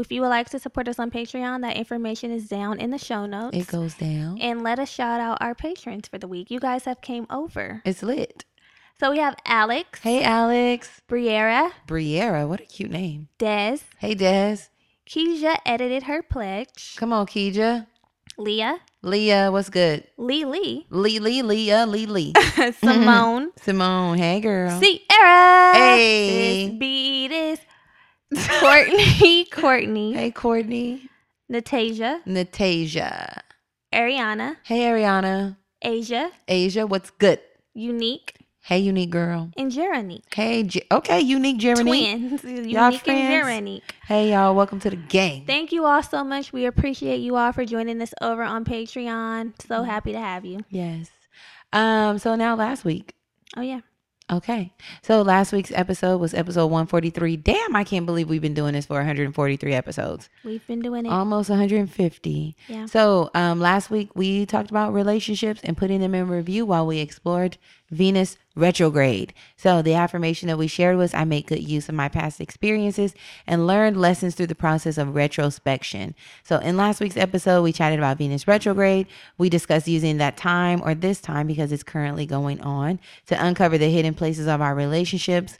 [0.00, 2.98] if you would like to support us on Patreon, that information is down in the
[2.98, 3.56] show notes.
[3.56, 4.38] it goes down.
[4.40, 6.50] and let us shout out our patrons for the week.
[6.50, 7.82] You guys have came over.
[7.84, 8.44] It's lit.
[9.00, 11.00] So we have Alex, Hey, Alex.
[11.08, 13.28] Briera, Briera, what a cute name.
[13.38, 14.58] Des, Hey, Des.
[15.08, 17.86] Keisha edited her pledge, Come on, Keija.
[18.40, 20.02] Leah, Leah, what's good?
[20.16, 22.32] Lee Lee, Lee, Lee, Leah, Lee, Lee.
[22.82, 24.80] Simone, Simone, hey, girl.
[24.80, 26.68] Sierra, Hey.
[26.68, 27.58] this beat is
[28.60, 31.10] Courtney, Courtney, Hey, Courtney.
[31.52, 33.42] Natasia, Natasia.
[33.92, 35.58] Ariana, Hey, Ariana.
[35.82, 37.40] Asia, Asia, what's good?
[37.74, 38.34] Unique,
[38.70, 39.50] Hey, unique girl.
[39.56, 40.22] and Jeremy.
[40.32, 41.82] Hey, J- okay, unique Jeremy.
[42.14, 43.02] Twins, Unique Y'all and?
[43.04, 43.82] Jeremy.
[44.06, 45.44] Hey, y'all, welcome to the gang.
[45.44, 46.52] Thank you all so much.
[46.52, 49.46] We appreciate you all for joining us over on Patreon.
[49.46, 49.66] Mm-hmm.
[49.66, 50.60] So happy to have you.
[50.68, 51.10] yes.
[51.72, 52.20] Um.
[52.20, 53.16] So now last week.
[53.56, 53.80] Oh yeah.
[54.30, 54.72] Okay.
[55.02, 57.38] So last week's episode was episode 143.
[57.38, 60.28] Damn, I can't believe we've been doing this for 143 episodes.
[60.44, 61.08] We've been doing it.
[61.08, 62.56] Almost 150.
[62.68, 62.86] Yeah.
[62.86, 67.00] So um, last week we talked about relationships and putting them in review while we
[67.00, 67.58] explored
[67.90, 69.32] Venus retrograde.
[69.56, 73.14] So the affirmation that we shared was I make good use of my past experiences
[73.46, 76.14] and learned lessons through the process of retrospection.
[76.44, 79.06] So in last week's episode, we chatted about Venus retrograde.
[79.38, 83.78] We discussed using that time or this time because it's currently going on to uncover
[83.78, 85.58] the hidden places of our relationships,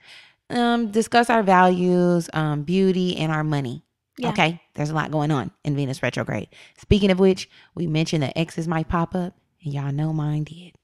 [0.51, 3.83] um, discuss our values, um, beauty, and our money.
[4.19, 4.31] Yeah.
[4.31, 6.49] Okay, there's a lot going on in Venus retrograde.
[6.77, 10.75] Speaking of which, we mentioned that exes might pop up, and y'all know mine did.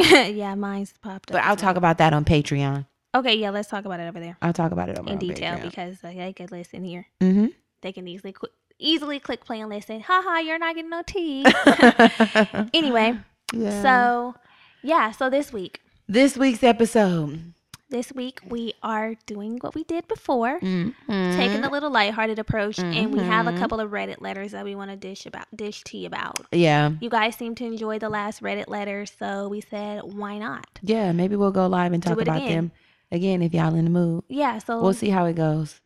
[0.34, 1.34] yeah, mine's popped up.
[1.34, 2.86] But I'll talk about that on Patreon.
[3.14, 5.56] Okay, yeah, let's talk about it over there I'll talk about it over in detail
[5.58, 5.62] Patreon.
[5.62, 7.06] because uh, they could listen here.
[7.20, 7.46] mm-hmm.
[7.82, 8.46] They can easily qu-
[8.78, 10.00] easily click play and listen.
[10.00, 11.44] Haha, you're not getting no tea.
[12.74, 13.18] anyway,
[13.52, 13.82] Yeah.
[13.82, 14.34] so
[14.82, 17.52] yeah, so this week, this week's episode.
[17.90, 20.60] This week we are doing what we did before.
[20.60, 20.94] Mhm.
[21.36, 23.58] Taking a little lighthearted approach, and we have a Mhm.
[23.58, 26.38] couple of Reddit letters that we want to dish about, dish tea about.
[26.52, 26.92] Yeah.
[27.00, 30.66] You guys seem to enjoy the last Reddit letter, so we said, why not?
[30.82, 31.10] Yeah.
[31.10, 32.48] Maybe we'll go live and talk about again.
[32.50, 32.72] them
[33.10, 34.22] again if y'all in the mood.
[34.28, 35.80] Yeah, so We'll see how it goes.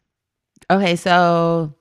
[0.70, 0.96] Okay.
[0.96, 1.72] So,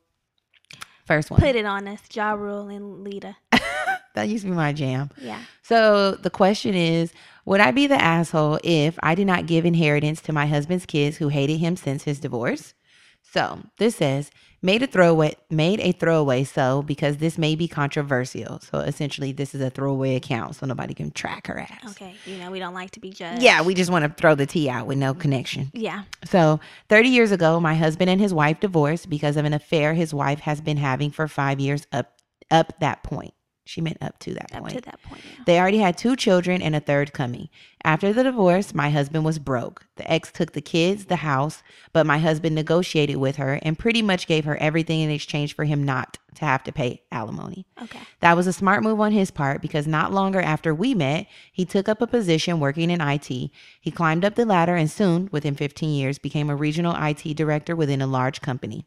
[1.05, 1.41] first one.
[1.41, 3.35] put it on us, Ja Rule and Vita.
[4.15, 5.09] that used to be my jam.
[5.21, 5.41] Yeah.
[5.63, 7.11] So the question is
[7.45, 11.17] Would I be the asshole if I did not give inheritance to my husband's kids
[11.17, 12.73] who hated him since his divorce?
[13.21, 18.59] So this says, made a throwaway made a throwaway so because this may be controversial.
[18.59, 21.91] So essentially this is a throwaway account so nobody can track her ass.
[21.91, 22.15] Okay.
[22.25, 23.41] You know, we don't like to be judged.
[23.41, 25.71] Yeah, we just want to throw the tea out with no connection.
[25.73, 26.03] Yeah.
[26.25, 30.13] So, 30 years ago, my husband and his wife divorced because of an affair his
[30.13, 32.13] wife has been having for 5 years up
[32.51, 33.33] up that point.
[33.65, 34.73] She meant up to that Up point.
[34.75, 35.21] to that point.
[35.25, 35.43] Yeah.
[35.45, 37.47] They already had two children and a third coming.
[37.85, 39.85] After the divorce, my husband was broke.
[39.95, 44.01] The ex took the kids, the house, but my husband negotiated with her and pretty
[44.01, 47.65] much gave her everything in exchange for him not to have to pay alimony.
[47.81, 47.99] Okay.
[48.19, 51.63] That was a smart move on his part because not longer after we met, he
[51.65, 53.27] took up a position working in IT.
[53.27, 57.75] He climbed up the ladder and soon, within 15 years, became a regional IT director
[57.75, 58.85] within a large company.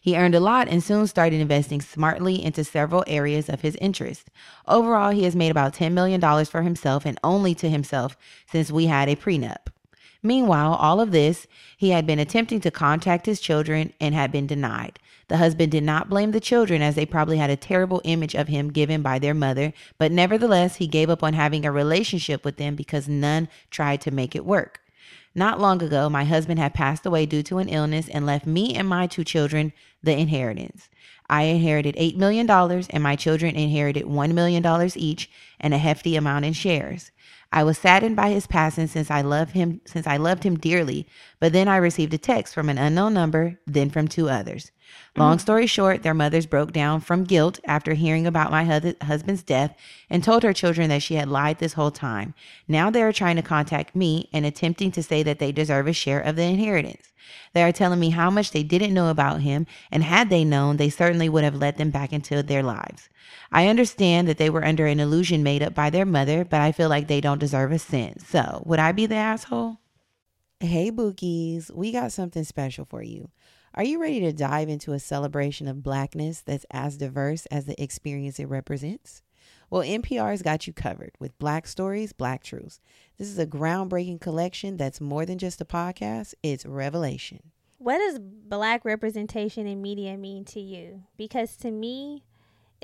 [0.00, 4.30] He earned a lot and soon started investing smartly into several areas of his interest.
[4.66, 8.16] Overall, he has made about $10 million for himself and only to himself
[8.50, 9.68] since we had a prenup.
[10.22, 14.46] Meanwhile, all of this, he had been attempting to contact his children and had been
[14.46, 14.98] denied.
[15.28, 18.48] The husband did not blame the children as they probably had a terrible image of
[18.48, 22.56] him given by their mother, but nevertheless, he gave up on having a relationship with
[22.56, 24.80] them because none tried to make it work.
[25.34, 28.74] Not long ago, my husband had passed away due to an illness and left me
[28.74, 30.88] and my two children the inheritance.
[31.28, 36.44] I inherited $8 million and my children inherited $1 million each and a hefty amount
[36.44, 37.10] in shares.
[37.54, 41.06] I was saddened by his passing since I love him since I loved him dearly,
[41.38, 44.72] but then I received a text from an unknown number, then from two others.
[44.72, 45.20] Mm-hmm.
[45.20, 48.64] Long story short, their mothers broke down from guilt after hearing about my
[49.00, 49.76] husband's death
[50.10, 52.34] and told her children that she had lied this whole time.
[52.66, 55.92] Now they are trying to contact me and attempting to say that they deserve a
[55.92, 57.12] share of the inheritance.
[57.52, 60.76] They are telling me how much they didn't know about him, and had they known,
[60.76, 63.08] they certainly would have let them back into their lives.
[63.54, 66.72] I understand that they were under an illusion made up by their mother, but I
[66.72, 68.20] feel like they don't deserve a cent.
[68.22, 69.78] So, would I be the asshole?
[70.58, 73.30] Hey, Bookies, we got something special for you.
[73.72, 77.80] Are you ready to dive into a celebration of blackness that's as diverse as the
[77.80, 79.22] experience it represents?
[79.70, 82.80] Well, NPR's got you covered with Black Stories, Black Truths.
[83.18, 87.52] This is a groundbreaking collection that's more than just a podcast, it's revelation.
[87.78, 91.04] What does black representation in media mean to you?
[91.16, 92.24] Because to me,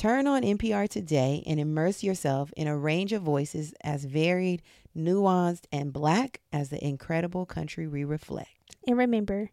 [0.00, 4.62] Turn on NPR today and immerse yourself in a range of voices as varied,
[4.96, 8.76] nuanced, and black as the incredible country we reflect.
[8.86, 9.50] And remember,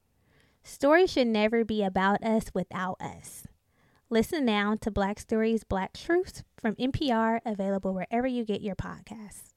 [0.64, 3.46] Stories should never be about us without us.
[4.10, 9.57] Listen now to Black Stories, Black Truths from NPR, available wherever you get your podcast.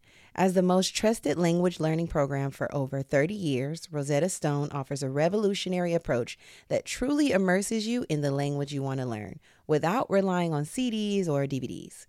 [0.33, 5.09] As the most trusted language learning program for over 30 years, Rosetta Stone offers a
[5.09, 6.37] revolutionary approach
[6.69, 11.27] that truly immerses you in the language you want to learn without relying on CDs
[11.27, 12.05] or DVDs.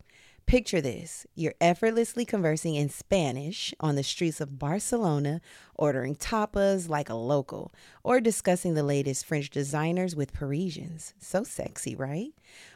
[0.46, 5.40] Picture this you're effortlessly conversing in Spanish on the streets of Barcelona,
[5.74, 11.14] ordering tapas like a local, or discussing the latest French designers with Parisians.
[11.18, 12.32] So sexy, right?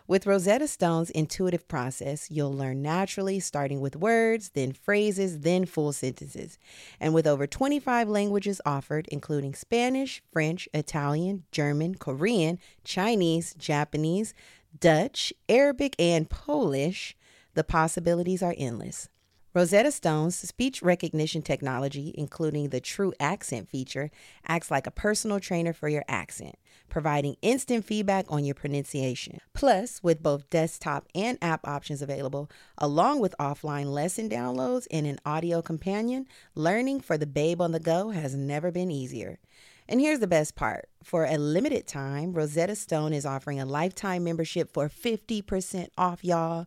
[0.07, 5.93] With Rosetta Stone's intuitive process, you'll learn naturally, starting with words, then phrases, then full
[5.93, 6.59] sentences.
[7.01, 14.33] And with over 25 languages offered, including Spanish, French, Italian, German, Korean, Chinese, Japanese,
[14.79, 17.16] Dutch, Arabic, and Polish,
[17.57, 19.09] the possibilities are endless.
[19.55, 24.11] Rosetta Stone's speech recognition technology, including the TruAccent feature,
[24.47, 26.57] acts like a personal trainer for your accent,
[26.91, 29.41] providing instant feedback on your pronunciation.
[29.55, 35.19] Plus, with both desktop and app options available, along with offline lesson downloads and an
[35.25, 39.39] audio companion, learning for the babe on the go has never been easier.
[39.89, 44.25] And here's the best part for a limited time, Rosetta Stone is offering a lifetime
[44.25, 46.67] membership for 50% off, y'all.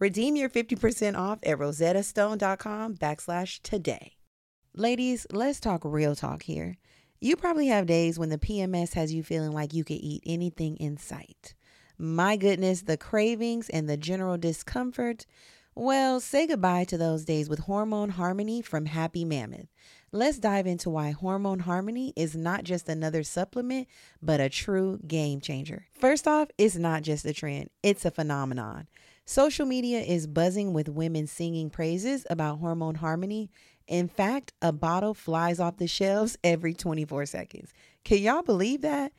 [0.00, 4.14] Redeem your 50% off at rosettastone.com backslash today.
[4.74, 6.78] Ladies, let's talk real talk here.
[7.20, 10.78] You probably have days when the PMS has you feeling like you could eat anything
[10.78, 11.54] in sight.
[11.98, 15.26] My goodness, the cravings and the general discomfort.
[15.74, 19.68] Well, say goodbye to those days with Hormone Harmony from Happy Mammoth.
[20.12, 23.86] Let's dive into why Hormone Harmony is not just another supplement,
[24.22, 25.88] but a true game changer.
[25.92, 28.88] First off, it's not just a trend, it's a phenomenon.
[29.24, 33.50] Social media is buzzing with women singing praises about hormone harmony.
[33.86, 37.72] In fact, a bottle flies off the shelves every 24 seconds.
[38.04, 39.12] Can y'all believe that?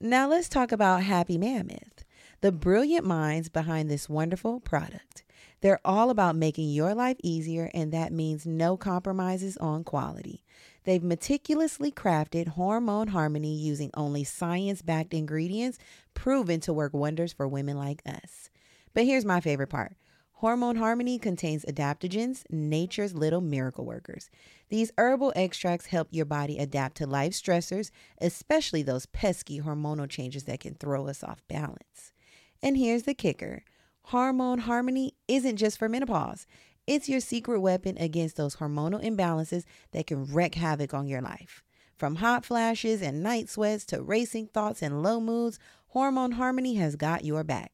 [0.00, 2.04] Now let's talk about Happy Mammoth,
[2.42, 5.24] the brilliant minds behind this wonderful product.
[5.62, 10.44] They're all about making your life easier, and that means no compromises on quality.
[10.84, 15.78] They've meticulously crafted hormone harmony using only science backed ingredients
[16.14, 18.50] proven to work wonders for women like us.
[18.96, 19.94] But here's my favorite part.
[20.36, 24.30] Hormone Harmony contains adaptogens, nature's little miracle workers.
[24.70, 27.90] These herbal extracts help your body adapt to life stressors,
[28.22, 32.14] especially those pesky hormonal changes that can throw us off balance.
[32.62, 33.64] And here's the kicker
[34.04, 36.46] Hormone Harmony isn't just for menopause,
[36.86, 41.62] it's your secret weapon against those hormonal imbalances that can wreak havoc on your life.
[41.98, 46.96] From hot flashes and night sweats to racing thoughts and low moods, Hormone Harmony has
[46.96, 47.72] got your back.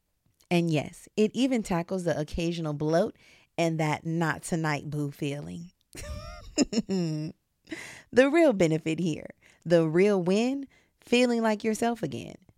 [0.53, 3.17] And yes, it even tackles the occasional bloat
[3.57, 5.71] and that not tonight boo feeling.
[6.87, 7.33] the
[8.13, 9.31] real benefit here,
[9.65, 10.67] the real win,
[11.01, 12.35] feeling like yourself again.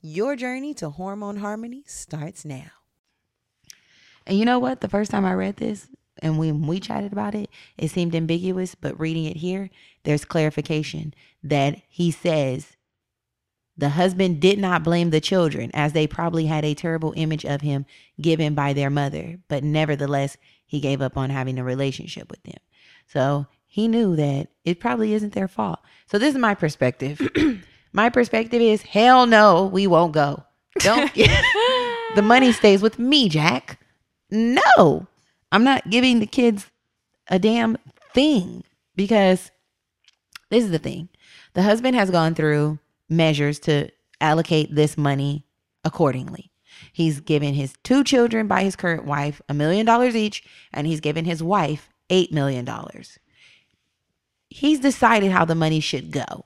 [0.00, 2.70] Your journey to hormone harmony starts now.
[4.26, 4.80] And you know what?
[4.80, 5.88] The first time I read this
[6.18, 9.70] and when we chatted about it, it seemed ambiguous, but reading it here,
[10.04, 12.76] there's clarification that he says
[13.76, 17.60] the husband did not blame the children, as they probably had a terrible image of
[17.60, 17.84] him
[18.20, 22.58] given by their mother, but nevertheless, he gave up on having a relationship with them.
[23.06, 25.80] So he knew that it probably isn't their fault.
[26.06, 27.20] So this is my perspective.
[27.96, 30.44] my perspective is hell no, we won't go.
[30.80, 31.12] Don't
[32.14, 33.80] the money stays with me, Jack.
[34.30, 35.06] No.
[35.50, 36.70] I'm not giving the kids
[37.28, 37.78] a damn
[38.12, 38.62] thing.
[38.94, 39.50] because
[40.50, 41.08] this is the thing
[41.54, 42.78] the husband has gone through
[43.08, 43.88] measures to
[44.20, 45.44] allocate this money
[45.82, 46.50] accordingly.
[46.92, 51.00] He's given his two children by his current wife a million dollars each, and he's
[51.00, 52.68] given his wife $8 million.
[54.50, 56.44] He's decided how the money should go,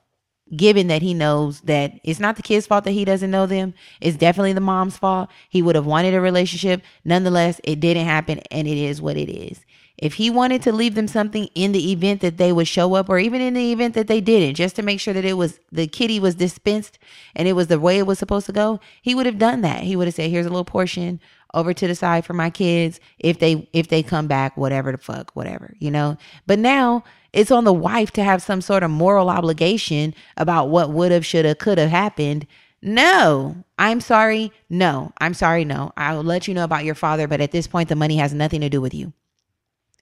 [0.55, 3.73] given that he knows that it's not the kid's fault that he doesn't know them.
[3.99, 5.29] It's definitely the mom's fault.
[5.49, 6.81] He would have wanted a relationship.
[7.05, 9.61] Nonetheless, it didn't happen, and it is what it is.
[9.97, 13.07] If he wanted to leave them something in the event that they would show up,
[13.07, 15.59] or even in the event that they didn't, just to make sure that it was
[15.71, 16.97] the kitty was dispensed
[17.35, 19.83] and it was the way it was supposed to go, he would have done that.
[19.83, 21.19] He would have said, "Here's a little portion
[21.53, 24.97] over to the side for my kids if they if they come back, whatever the
[24.97, 28.91] fuck, whatever, you know." But now it's on the wife to have some sort of
[28.91, 32.45] moral obligation about what would have, should have, could have happened.
[32.81, 34.51] No, I'm sorry.
[34.69, 35.63] No, I'm sorry.
[35.65, 38.33] No, I'll let you know about your father, but at this point, the money has
[38.33, 39.13] nothing to do with you.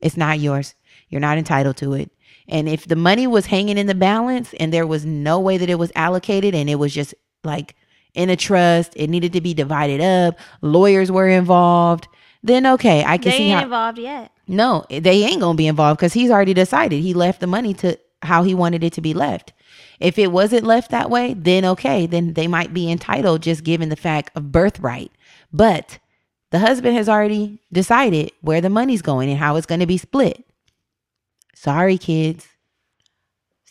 [0.01, 0.75] It's not yours.
[1.09, 2.11] You're not entitled to it.
[2.47, 5.69] And if the money was hanging in the balance and there was no way that
[5.69, 7.75] it was allocated and it was just like
[8.13, 12.07] in a trust, it needed to be divided up, lawyers were involved,
[12.43, 13.63] then okay, I can they see ain't how.
[13.63, 14.31] involved yet.
[14.47, 17.01] No, they ain't gonna be involved because he's already decided.
[17.01, 19.53] He left the money to how he wanted it to be left.
[19.99, 23.89] If it wasn't left that way, then okay, then they might be entitled just given
[23.89, 25.11] the fact of birthright.
[25.51, 25.99] But
[26.51, 29.97] the husband has already decided where the money's going and how it's going to be
[29.97, 30.45] split.
[31.53, 32.47] Sorry, kids.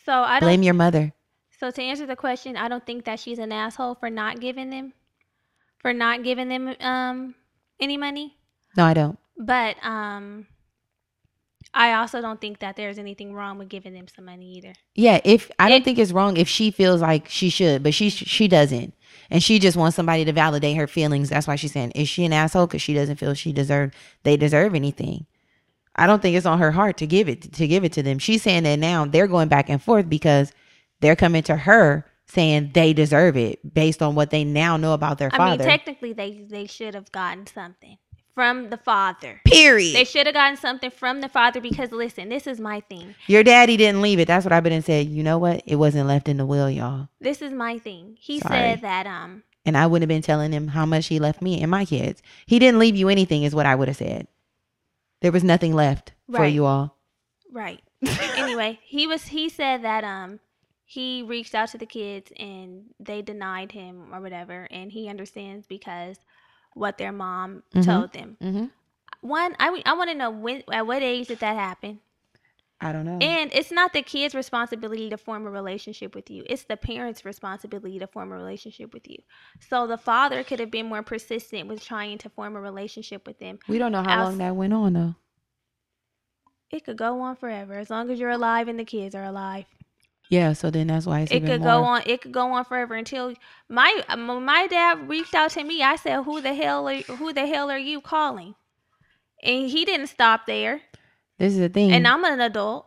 [0.05, 0.47] So I don't.
[0.47, 1.13] Blame your mother.
[1.59, 4.71] So to answer the question, I don't think that she's an asshole for not giving
[4.71, 4.93] them,
[5.79, 7.35] for not giving them um
[7.81, 8.37] any money.
[8.77, 9.19] No, I don't.
[9.37, 10.47] But um,
[11.75, 14.73] I also don't think that there's anything wrong with giving them some money either.
[14.95, 17.95] Yeah, if I don't It- think it's wrong if she feels like she should, but
[17.95, 18.95] she she doesn't,
[19.31, 21.29] and she just wants somebody to validate her feelings.
[21.29, 23.93] That's why she's saying, is she an asshole because she doesn't feel she deserve
[24.23, 25.27] they deserve anything?
[25.97, 28.19] I don't think it's on her heart to give it to give it to them.
[28.19, 30.53] She's saying that now they're going back and forth because
[31.01, 35.19] they're coming to her saying they deserve it based on what they now know about
[35.19, 35.65] their I father.
[35.65, 37.99] I mean, technically, they they should have gotten something
[38.35, 39.41] from the father.
[39.45, 39.97] Period.
[39.97, 43.15] They should have gotten something from the father because listen, this is my thing.
[43.27, 44.29] Your daddy didn't leave it.
[44.29, 45.09] That's what I've been and said.
[45.09, 45.63] You know what?
[45.67, 47.09] It wasn't left in the will, y'all.
[47.21, 48.17] This is my thing.
[48.21, 48.55] He Sorry.
[48.55, 51.61] said that um and I wouldn't have been telling him how much he left me
[51.61, 52.23] and my kids.
[52.47, 54.29] He didn't leave you anything, is what I would have said.
[55.21, 56.97] There was nothing left for you all.
[57.53, 57.83] right.
[58.37, 60.39] anyway, he was he said that um
[60.91, 65.67] he reached out to the kids and they denied him or whatever and he understands
[65.67, 66.17] because
[66.73, 67.85] what their mom Mhm.
[67.85, 68.39] told them.
[68.41, 68.65] Mm-hmm.
[69.21, 72.01] One, I I want to know when at what age did that happen?
[72.81, 73.19] I don't know.
[73.21, 76.45] And it's not the kid's responsibility to form a relationship with you.
[76.47, 79.19] It's the parent's responsibility to form a relationship with you.
[79.61, 83.39] So the father could have been more persistent with trying to form a relationship with
[83.41, 83.59] them.
[83.69, 85.17] we don't know how long that went on though.
[86.71, 89.67] It could go on forever as long as you're alive and the kids are alive.
[90.29, 91.69] Yeah, so then that's why it's it could more.
[91.69, 92.03] go on.
[92.05, 93.35] It could go on forever until
[93.69, 95.83] my my dad reached out to me.
[95.83, 98.55] I said, "Who the hell are who the hell are you calling?"
[99.43, 100.83] And he didn't stop there.
[101.39, 101.93] This is the thing.
[101.93, 102.87] And I'm an adult.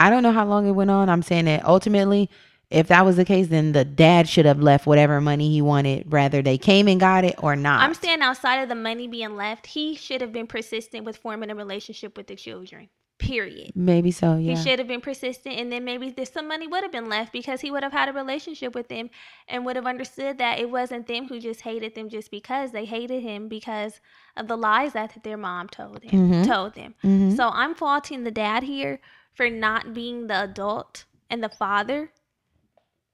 [0.00, 1.08] I don't know how long it went on.
[1.08, 2.28] I'm saying that ultimately,
[2.70, 6.10] if that was the case, then the dad should have left whatever money he wanted,
[6.10, 7.82] whether they came and got it or not.
[7.82, 11.50] I'm saying outside of the money being left, he should have been persistent with forming
[11.50, 12.88] a relationship with the children.
[13.18, 13.70] Period.
[13.76, 14.56] Maybe so, yeah.
[14.56, 17.32] He should have been persistent, and then maybe there's some money would have been left
[17.32, 19.08] because he would have had a relationship with them
[19.48, 22.84] and would have understood that it wasn't them who just hated them just because they
[22.84, 24.00] hated him because
[24.36, 26.30] of the lies that their mom told him.
[26.30, 26.46] Mhm.
[26.46, 26.96] Told them.
[27.04, 27.36] Mhm.
[27.36, 29.00] So I'm faulting the dad here
[29.32, 32.12] for not being the adult and the father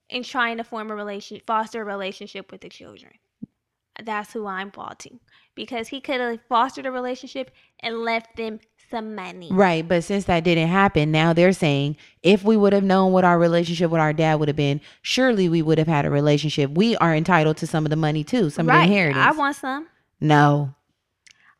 [0.09, 3.13] and trying to form a relation, foster a relationship with the children.
[4.03, 5.21] That's who I'm faulting
[5.55, 8.61] because he could have fostered a relationship and left them
[8.91, 9.49] some money.
[9.51, 13.25] Right, but since that didn't happen, now they're saying if we would have known what
[13.25, 16.71] our relationship with our dad would have been, surely we would have had a relationship.
[16.73, 19.25] We are entitled to some of the money too, some of the inheritance.
[19.25, 19.87] I want some.
[20.21, 20.75] no,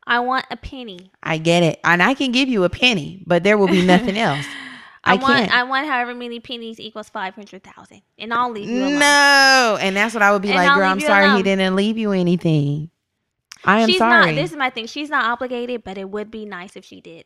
[0.05, 1.11] I want a penny.
[1.23, 4.17] I get it, and I can give you a penny, but there will be nothing
[4.27, 4.45] else.
[5.03, 5.51] I, I want can't.
[5.51, 8.99] I want however many pennies equals five hundred thousand, and I'll leave you alone.
[8.99, 10.89] No, and that's what I would be And like, I'll girl.
[10.89, 12.89] I'm sorry he didn't leave you anything.
[13.63, 14.27] I am She's sorry.
[14.27, 14.35] not.
[14.35, 14.87] This is my thing.
[14.87, 17.25] She's not obligated, but it would be nice if she did.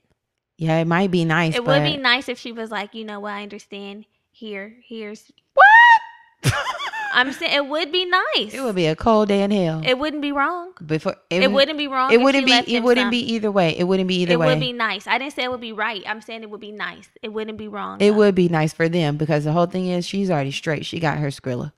[0.58, 1.56] yeah, it might be nice.
[1.56, 4.06] It but would be nice if she was like, you know what, I understand.
[4.32, 5.32] Here, here's.
[5.54, 6.54] what?
[7.14, 8.54] I'm saying it would be nice.
[8.54, 9.82] it would be a cold day in hell.
[9.86, 10.74] It wouldn't be wrong.
[10.86, 12.12] Before It, wouldn't be wrong.
[12.12, 12.52] It wouldn't be.
[12.52, 13.10] It wouldn't some.
[13.12, 13.70] be either way.
[13.78, 14.48] It wouldn't be either It way.
[14.48, 15.08] It would be nice.
[15.08, 16.04] I didn't say it would be right.
[16.06, 17.08] I'm saying it would be nice.
[17.22, 18.02] It wouldn't be wrong.
[18.02, 18.18] It though.
[18.18, 20.86] would be nice for them because the whole thing is she's already straight.
[20.86, 21.72] She got her Skrilla.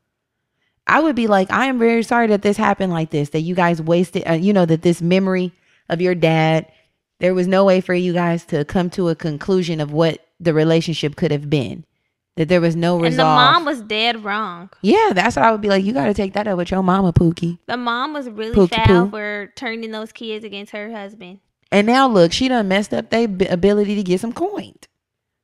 [0.88, 3.30] I would be like, I am very sorry that this happened like this.
[3.30, 4.28] That you guys wasted.
[4.28, 5.52] Uh, you know that this memory
[5.90, 6.72] of your dad.
[7.20, 10.54] There was no way for you guys to come to a conclusion of what the
[10.54, 11.84] relationship could have been.
[12.36, 13.06] That there was no resolve.
[13.12, 14.70] And the mom was dead wrong.
[14.84, 15.84] yeah, that's what I would be like.
[15.84, 17.58] You got to take that up with your mama, Pookie.
[17.66, 21.40] The mom was really Pookie foul for turning those kids against her husband.
[21.72, 24.76] And now look, she done messed up their ability to get some coin.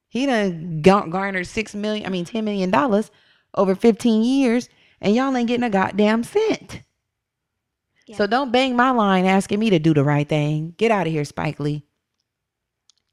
[0.09, 3.09] He done garnered six million, I mean ten million dollars
[3.55, 4.69] over fifteen years,
[5.03, 6.81] and y'all ain't getting a goddamn cent.
[8.07, 8.17] Yeah.
[8.17, 10.73] So don't bang my line asking me to do the right thing.
[10.77, 11.85] Get out of here, Spike Lee.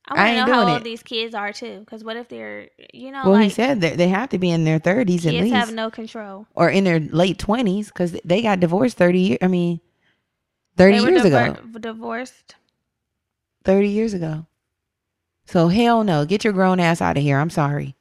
[0.08, 0.84] I want to know how old it.
[0.84, 1.80] these kids are too.
[1.80, 4.64] Because what if they're, you know, well, he said that they have to be in
[4.64, 6.46] their thirties at kids least, have no control.
[6.54, 9.38] or in their late twenties, because they got divorced thirty years.
[9.42, 9.80] I mean,
[10.76, 11.54] thirty they were years ago.
[11.78, 12.56] divorced.
[13.64, 14.46] 30 years ago.
[15.44, 16.24] So hell no.
[16.24, 17.38] Get your grown ass out of here.
[17.38, 17.94] I'm sorry.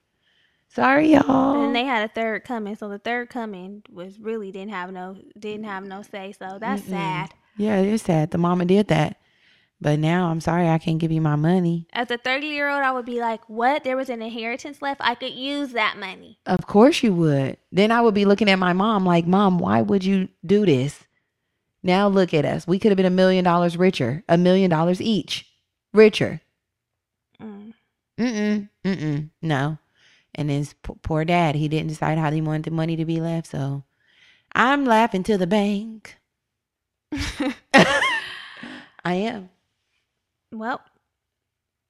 [0.80, 1.64] Sorry, y'all.
[1.64, 2.76] And they had a third coming.
[2.76, 6.34] So the third coming was really didn't have no didn't have no say.
[6.38, 6.90] So that's Mm-mm.
[6.90, 7.34] sad.
[7.58, 8.32] yeah, it's sad.
[8.32, 9.18] The mama did that.
[9.82, 11.88] But now I'm sorry I can't give you my money.
[11.94, 13.84] As a 30 year old, I would be like, what?
[13.84, 15.00] There was an inheritance left.
[15.02, 16.38] I could use that money.
[16.46, 17.58] Of course you would.
[17.72, 21.06] Then I would be looking at my mom like, Mom, why would you do this?
[21.82, 22.68] Now look at us.
[22.68, 25.46] We could have been a million dollars richer, a million dollars each.
[25.94, 26.42] Richer.
[27.42, 27.74] Mm.
[28.18, 28.70] Mm-mm.
[28.84, 29.30] Mm-mm.
[29.42, 29.78] No.
[30.40, 30.74] And his
[31.04, 33.48] poor dad, he didn't decide how he wanted the money to be left.
[33.48, 33.84] So
[34.56, 36.18] I'm laughing to the bank.
[39.04, 39.50] I am.
[40.54, 40.80] well,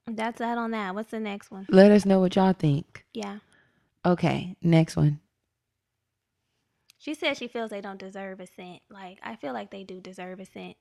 [0.07, 0.95] that's that on that.
[0.95, 1.67] What's the next one?
[1.69, 3.05] Let us know what y'all think.
[3.13, 3.37] Yeah.
[4.03, 5.19] Okay, next one.
[6.97, 8.81] She said she feels they don't deserve a cent.
[8.89, 10.75] Like, I feel like they do deserve a cent.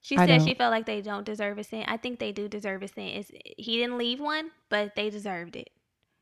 [0.00, 0.58] She I said she don't.
[0.58, 1.90] felt like they don't deserve a cent.
[1.90, 3.16] I think they do deserve a cent.
[3.16, 5.70] It's, he didn't leave one, but they deserved it.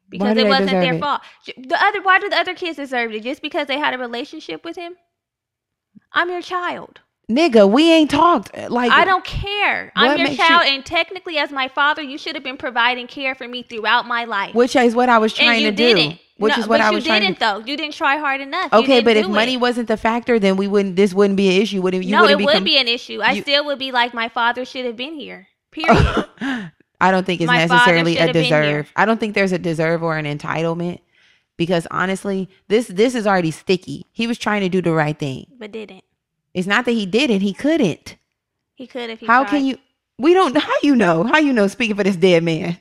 [0.08, 1.00] Because it wasn't their it?
[1.00, 1.20] fault.
[1.46, 3.22] The other why do the other kids deserve it?
[3.22, 4.94] Just because they had a relationship with him?
[6.12, 7.00] I'm your child.
[7.28, 8.56] Nigga, we ain't talked.
[8.56, 9.92] uh, Like I don't care.
[9.96, 13.34] I'm your child, you- and technically, as my father, you should have been providing care
[13.34, 14.54] for me throughout my life.
[14.54, 15.94] which is what I was trying you to do.
[15.94, 16.20] didn't.
[16.38, 17.58] Which No, is what I you was trying didn't, to though.
[17.60, 18.70] You didn't try hard enough.
[18.72, 19.60] Okay, but if do money it.
[19.60, 21.80] wasn't the factor, then we wouldn't this wouldn't be an issue.
[21.80, 23.20] Wouldn't you no, wouldn't it would be an issue.
[23.22, 25.48] I you- still would be like, my father should have been here.
[25.72, 26.26] Period.
[27.00, 28.62] I don't think it's My necessarily a have been here.
[28.62, 28.92] deserve.
[28.96, 31.00] I don't think there's a deserve or an entitlement
[31.56, 34.06] because honestly, this this is already sticky.
[34.12, 35.46] He was trying to do the right thing.
[35.58, 36.04] but didn't.
[36.54, 38.16] It's not that he didn't, he couldn't.
[38.74, 39.50] He could if he How tried.
[39.50, 39.78] can you
[40.18, 41.24] we don't how you know?
[41.24, 42.78] How you know speaking for this dead man?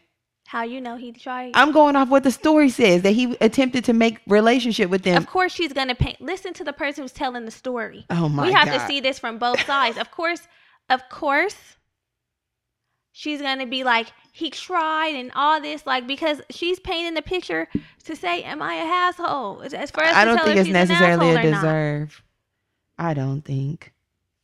[0.48, 1.52] How you know he tried?
[1.56, 5.18] I'm going off what the story says that he attempted to make relationship with them.
[5.18, 6.22] of course, she's gonna paint.
[6.22, 8.06] Listen to the person who's telling the story.
[8.10, 8.48] Oh my god.
[8.48, 8.78] we have God.
[8.80, 9.98] to see this from both sides.
[9.98, 10.48] Of course,
[10.90, 11.56] of course,
[13.18, 17.68] she's gonna be like, he tried and all this, like because she's painting the picture
[18.04, 21.38] to say, "Am I a asshole?" As far as I don't think it's necessarily a
[21.38, 21.62] asshole or not.
[21.62, 22.24] deserve.
[23.00, 23.94] I don't think.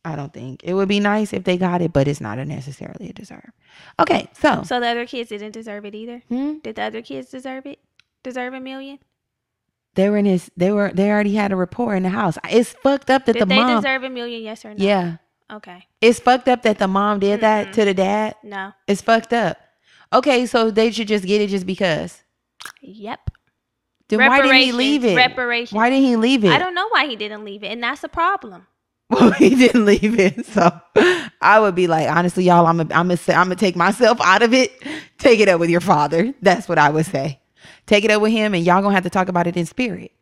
[0.04, 0.62] I don't think.
[0.64, 3.52] It would be nice if they got it, but it's not a necessarily a deserve.
[4.00, 6.22] Okay, so, So the other kids didn't deserve it either.
[6.28, 7.78] hmm, Did the other kids deserve it?
[8.24, 8.98] Deserve a million?
[9.94, 12.38] they were in his they were they already had a rapport in the house.
[12.50, 14.42] It's fucked up that Did the they mom deserve a million?
[14.42, 14.82] Yes or no?
[14.82, 15.16] Yeah.
[15.52, 15.86] Okay.
[16.00, 17.72] It's fucked up that the mom did that Mm-mm.
[17.72, 18.34] to the dad.
[18.42, 18.72] No.
[18.86, 19.58] It's fucked up.
[20.12, 22.22] Okay, so they should just get it just because.
[22.80, 23.30] Yep.
[24.08, 25.16] Then why didn't he leave it?
[25.16, 25.76] Reparations.
[25.76, 26.50] Why didn't he leave it?
[26.52, 28.66] I don't know why he didn't leave it, and that's a problem.
[29.10, 30.46] Well, he didn't leave it.
[30.54, 30.70] So
[31.42, 34.18] I would be like, honestly, y'all, I'm gonna I'm gonna say I'm gonna take myself
[34.24, 34.72] out of it.
[35.18, 36.32] Take it up with your father.
[36.40, 37.38] That's what I would say.
[37.84, 40.12] Take it up with him, and y'all gonna have to talk about it in spirit.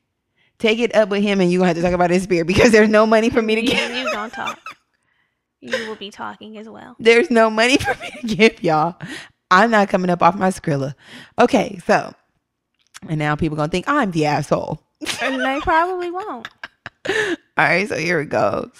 [0.58, 2.48] Take it up with him, and you gonna have to talk about it in spirit
[2.48, 3.94] because there's no money for me to You, give.
[3.96, 4.58] you don't talk.
[5.60, 6.96] You will be talking as well.
[6.98, 8.96] There's no money for me to give y'all.
[9.50, 10.94] I'm not coming up off my Skrilla.
[11.38, 12.14] Okay, so
[13.08, 14.82] and now people gonna think I'm the asshole.
[15.22, 16.48] And they probably won't.
[17.08, 18.70] All right, so here it goes.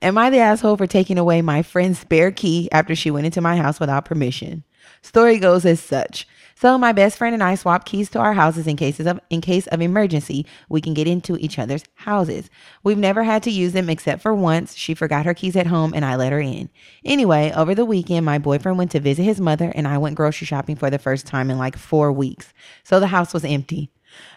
[0.00, 3.40] Am I the asshole for taking away my friend's spare key after she went into
[3.40, 4.64] my house without permission?
[5.02, 6.26] Story goes as such.
[6.60, 9.40] So my best friend and I swap keys to our houses in cases of in
[9.40, 10.44] case of emergency.
[10.68, 12.50] We can get into each other's houses.
[12.82, 14.74] We've never had to use them except for once.
[14.74, 16.68] She forgot her keys at home and I let her in.
[17.04, 20.46] Anyway, over the weekend my boyfriend went to visit his mother and I went grocery
[20.46, 22.52] shopping for the first time in like 4 weeks.
[22.82, 23.92] So the house was empty.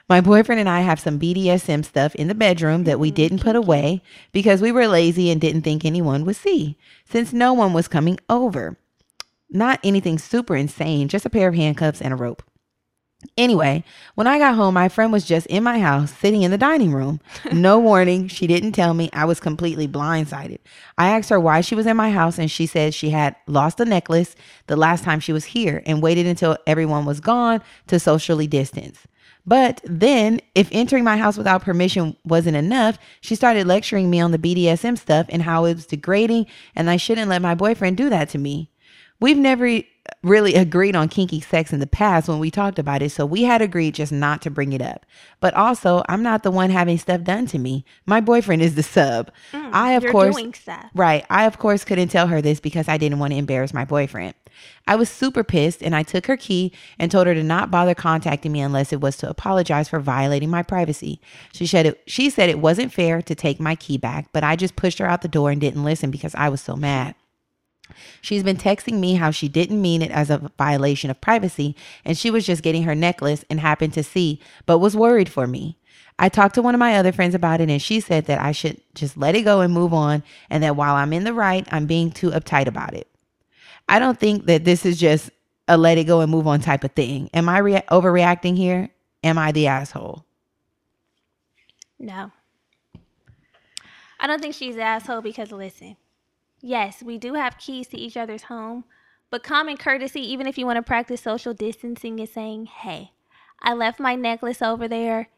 [0.07, 3.15] My boyfriend and I have some BDSM stuff in the bedroom that we mm-hmm.
[3.15, 7.51] didn't put away because we were lazy and didn't think anyone would see, since no
[7.53, 8.77] one was coming over.
[9.51, 12.41] Not anything super insane, just a pair of handcuffs and a rope.
[13.37, 13.83] Anyway,
[14.15, 16.91] when I got home, my friend was just in my house, sitting in the dining
[16.91, 17.19] room.
[17.53, 18.27] No warning.
[18.27, 19.09] She didn't tell me.
[19.13, 20.59] I was completely blindsided.
[20.97, 23.79] I asked her why she was in my house, and she said she had lost
[23.79, 24.35] a necklace
[24.67, 29.05] the last time she was here and waited until everyone was gone to socially distance.
[29.45, 34.31] But then, if entering my house without permission wasn't enough, she started lecturing me on
[34.31, 38.09] the BDSM stuff and how it was degrading and I shouldn't let my boyfriend do
[38.09, 38.70] that to me.
[39.21, 39.83] We've never
[40.23, 43.43] really agreed on kinky sex in the past when we talked about it, so we
[43.43, 45.05] had agreed just not to bring it up.
[45.39, 47.85] But also, I'm not the one having stuff done to me.
[48.05, 49.31] My boyfriend is the sub.
[49.51, 50.53] Mm, I, of course, doing.
[50.93, 51.25] Right.
[51.29, 54.33] I, of course, couldn't tell her this because I didn't want to embarrass my boyfriend.
[54.87, 57.95] I was super pissed and I took her key and told her to not bother
[57.95, 61.21] contacting me unless it was to apologize for violating my privacy.
[61.53, 64.55] She said it, she said it wasn't fair to take my key back, but I
[64.55, 67.15] just pushed her out the door and didn't listen because I was so mad.
[68.21, 71.75] She's been texting me how she didn't mean it as a violation of privacy
[72.05, 75.47] and she was just getting her necklace and happened to see, but was worried for
[75.47, 75.77] me.
[76.19, 78.51] I talked to one of my other friends about it and she said that I
[78.51, 81.67] should just let it go and move on and that while I'm in the right,
[81.71, 83.07] I'm being too uptight about it.
[83.89, 85.31] I don't think that this is just
[85.67, 87.29] a let it go and move on type of thing.
[87.33, 88.89] Am I rea- overreacting here?
[89.23, 90.25] Am I the asshole?
[91.99, 92.31] No.
[94.19, 95.97] I don't think she's asshole because listen,
[96.61, 98.85] yes, we do have keys to each other's home,
[99.29, 103.11] but common courtesy, even if you want to practice social distancing, is saying, hey,
[103.61, 105.29] I left my necklace over there.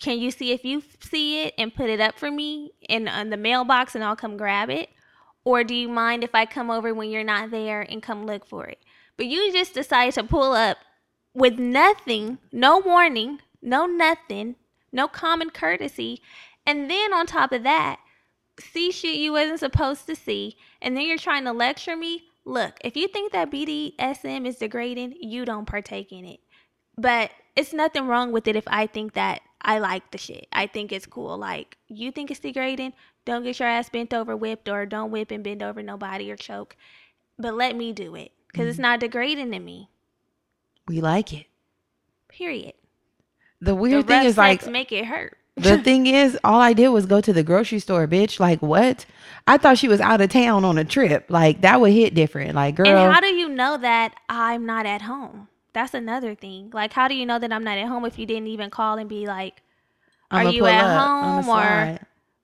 [0.00, 3.30] Can you see if you see it and put it up for me in, in
[3.30, 4.88] the mailbox and I'll come grab it?
[5.44, 8.46] Or do you mind if I come over when you're not there and come look
[8.46, 8.78] for it?
[9.16, 10.78] But you just decide to pull up
[11.34, 14.56] with nothing, no warning, no nothing,
[14.92, 16.22] no common courtesy.
[16.66, 18.00] And then on top of that,
[18.60, 20.56] see shit you wasn't supposed to see.
[20.80, 22.24] And then you're trying to lecture me.
[22.44, 26.40] Look, if you think that BDSM is degrading, you don't partake in it.
[26.96, 30.46] But it's nothing wrong with it if I think that I like the shit.
[30.52, 31.36] I think it's cool.
[31.36, 32.94] Like, you think it's degrading?
[33.24, 36.36] Don't get your ass bent over, whipped, or don't whip and bend over nobody or
[36.36, 36.76] choke.
[37.38, 38.82] But let me do it because it's mm-hmm.
[38.82, 39.90] not degrading to me.
[40.88, 41.46] We like it.
[42.28, 42.74] Period.
[43.60, 45.36] The The weird thing is like make it hurt.
[45.56, 48.40] The thing is all I did was go to the grocery store, bitch.
[48.40, 49.06] Like what?
[49.46, 51.26] I thought she was out of town on a trip.
[51.28, 52.54] Like that would hit different.
[52.54, 55.48] Like girl, And how do you know that I'm not at home?
[55.72, 56.70] That's another thing.
[56.72, 58.98] Like, how do you know that I'm not at home if you didn't even call
[58.98, 59.62] and be like,
[60.30, 61.98] are you at up on the home or-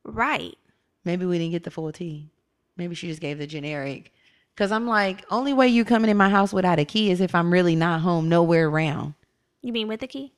[0.05, 0.57] right?
[1.05, 2.31] Maybe we didn't get the full tea.
[2.77, 4.13] Maybe she just gave the generic.
[4.57, 7.35] Cause I'm like, only way you coming in my house without a key is if
[7.35, 9.15] I'm really not home, nowhere around.
[9.61, 10.33] You mean with the key?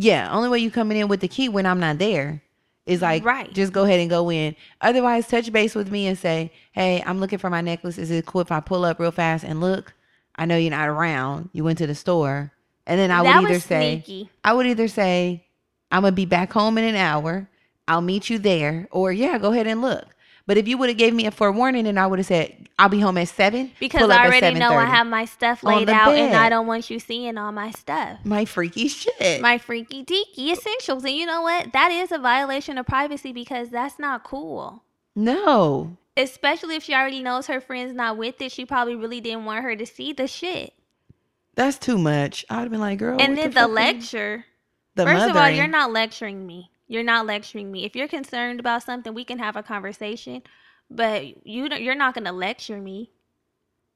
[0.00, 2.42] Yeah, only way you coming in with the key when I'm not there
[2.86, 3.52] is like, Right.
[3.52, 4.56] just go ahead and go in.
[4.80, 7.98] Otherwise, touch base with me and say, hey, I'm looking for my necklace.
[7.98, 9.92] Is it cool if I pull up real fast and look?
[10.36, 11.50] I know you're not around.
[11.52, 12.50] You went to the store,
[12.86, 14.30] and then I that would either say, sneaky.
[14.42, 15.44] I would either say,
[15.92, 17.46] I'm gonna be back home in an hour.
[17.86, 20.06] I'll meet you there, or yeah, go ahead and look.
[20.50, 22.88] But if you would have gave me a forewarning, and I would have said, I'll
[22.88, 25.88] be home at seven Because pull up I already know I have my stuff laid
[25.88, 28.18] out and I don't want you seeing all my stuff.
[28.24, 29.40] my freaky shit.
[29.40, 31.04] My freaky deaky essentials.
[31.04, 31.72] And you know what?
[31.72, 34.82] That is a violation of privacy because that's not cool.
[35.14, 38.50] no, Especially if she already knows her friend's not with it.
[38.50, 40.72] She probably really didn't want her to see the shit.
[41.54, 42.44] that's too much.
[42.50, 43.20] I would have been like, girl.
[43.20, 44.44] and then the the, fuck are you- lecture.
[44.96, 46.72] the First of all, you're not lecturing me.
[46.90, 47.84] You're not lecturing me.
[47.84, 50.42] If you're concerned about something, we can have a conversation.
[50.90, 53.12] But you don't, you're not going to lecture me.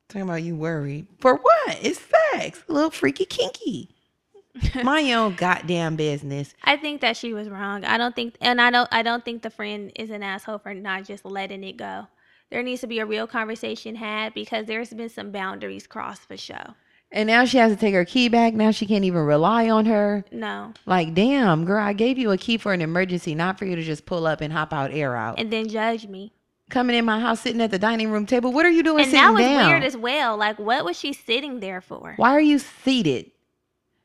[0.08, 1.78] talking about you worried for what?
[1.82, 2.00] It's
[2.32, 3.90] sex, a little freaky kinky.
[4.84, 6.54] my own goddamn business.
[6.62, 7.84] I think that she was wrong.
[7.84, 10.72] I don't think, and I don't, I don't think the friend is an asshole for
[10.72, 12.06] not just letting it go.
[12.50, 16.36] There needs to be a real conversation had because there's been some boundaries crossed for
[16.36, 16.74] show.
[17.14, 18.54] And now she has to take her key back.
[18.54, 20.24] Now she can't even rely on her.
[20.32, 23.76] No, Like, damn, girl, I gave you a key for an emergency, not for you
[23.76, 25.38] to just pull up and hop out, air out.
[25.38, 26.32] and then judge me.
[26.70, 28.50] Coming in my house, sitting at the dining room table.
[28.52, 29.66] What are you doing And sitting that was down?
[29.68, 30.36] weird as well.
[30.36, 32.14] Like, what was she sitting there for?
[32.16, 33.30] Why are you seated?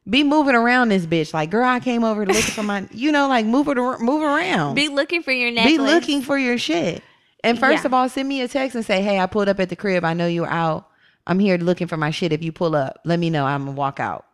[0.08, 1.34] Be moving around this bitch.
[1.34, 4.22] Like, girl, I came over to look for my, you know, like move it, move
[4.22, 4.76] around.
[4.76, 5.74] Be looking for your necklace.
[5.74, 7.02] Be looking for your shit.
[7.44, 7.88] And first Yeah.
[7.88, 10.04] of all, send me a text and say, hey, I pulled up at the crib.
[10.04, 10.89] I know you're out.
[11.28, 12.34] I'm here looking for my shit.
[12.34, 13.46] If you pull up, let me know.
[13.46, 14.26] I'm gonna walk out.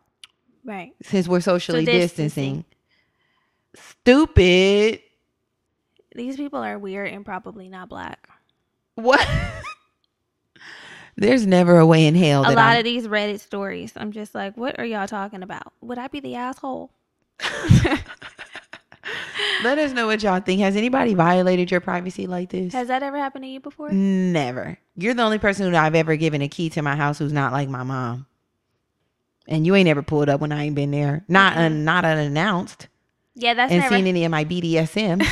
[0.64, 0.92] Right.
[1.02, 2.64] Since we're socially So distancing.
[3.74, 3.92] distancing.
[4.00, 5.00] Stupid.
[6.14, 8.28] These people are weird and probably not black.
[8.94, 9.26] What?
[11.16, 14.34] There's never a way in hell a lot I'm, of these Reddit stories, I'm just
[14.34, 15.72] like, what are y'all talking about?
[15.80, 16.90] Would I be the asshole?
[19.62, 20.60] Let us know what y'all think.
[20.60, 22.72] Has anybody violated your privacy like this?
[22.72, 23.90] Has that ever happened to you before?
[23.90, 24.78] Never.
[24.96, 27.52] You're the only person who I've ever given a key to my house who's not
[27.52, 28.26] like my mom.
[29.48, 31.24] And you ain't ever pulled up when I ain't been there.
[31.28, 32.88] Not un, not unannounced.
[33.34, 35.22] Yeah, that's and never seen any of my BDSM.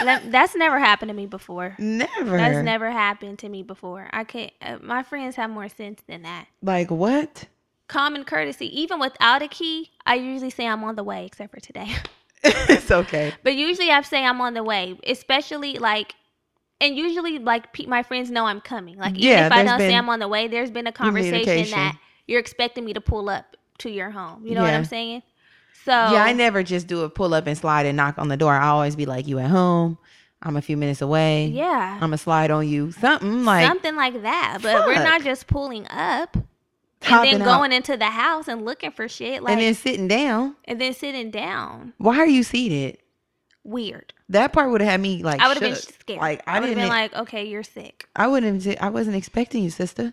[0.30, 1.76] that's never happened to me before.
[1.78, 2.36] never.
[2.36, 4.08] That's never happened to me before.
[4.12, 4.52] I can't.
[4.60, 6.46] Uh, my friends have more sense than that.
[6.62, 7.46] like what?
[7.88, 11.60] Common courtesy, even without a key, I usually say I'm on the way, except for
[11.60, 11.94] today.
[12.68, 13.32] it's okay.
[13.42, 16.14] But usually I say I'm on the way, especially like,
[16.80, 18.98] and usually like pe- my friends know I'm coming.
[18.98, 21.70] Like even Yeah, if I don't say I'm on the way, there's been a conversation
[21.70, 24.46] that you're expecting me to pull up to your home.
[24.46, 25.22] You know what I'm saying?
[25.84, 28.36] So Yeah, I never just do a pull up and slide and knock on the
[28.36, 28.52] door.
[28.52, 29.98] I always be like, "You at home?
[30.42, 31.46] I'm a few minutes away.
[31.46, 31.94] Yeah.
[31.94, 32.90] I'm gonna slide on you.
[32.92, 34.58] Something like something like that.
[34.62, 36.36] But we're not just pulling up
[37.04, 40.56] and then going into the house and looking for shit like and then sitting down.
[40.64, 41.92] and then sitting down.
[41.98, 42.98] Why are you seated?
[43.64, 44.12] Weird.
[44.28, 45.40] That part would have had me like.
[45.40, 46.20] I would have been scared.
[46.20, 48.08] Like I, I would have been like, okay, you're sick.
[48.16, 48.66] I wouldn't.
[48.82, 50.12] I wasn't expecting you, sister.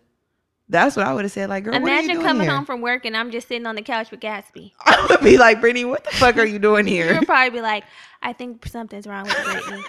[0.72, 1.50] That's what I would have said.
[1.50, 2.56] Like, girl, what are you Imagine coming here?
[2.56, 4.72] home from work and I'm just sitting on the couch with Gatsby.
[4.86, 7.12] I would be like, Brittany, what the fuck are you doing here?
[7.16, 7.86] You'd probably be like,
[8.22, 9.84] I think something's wrong with Brittany.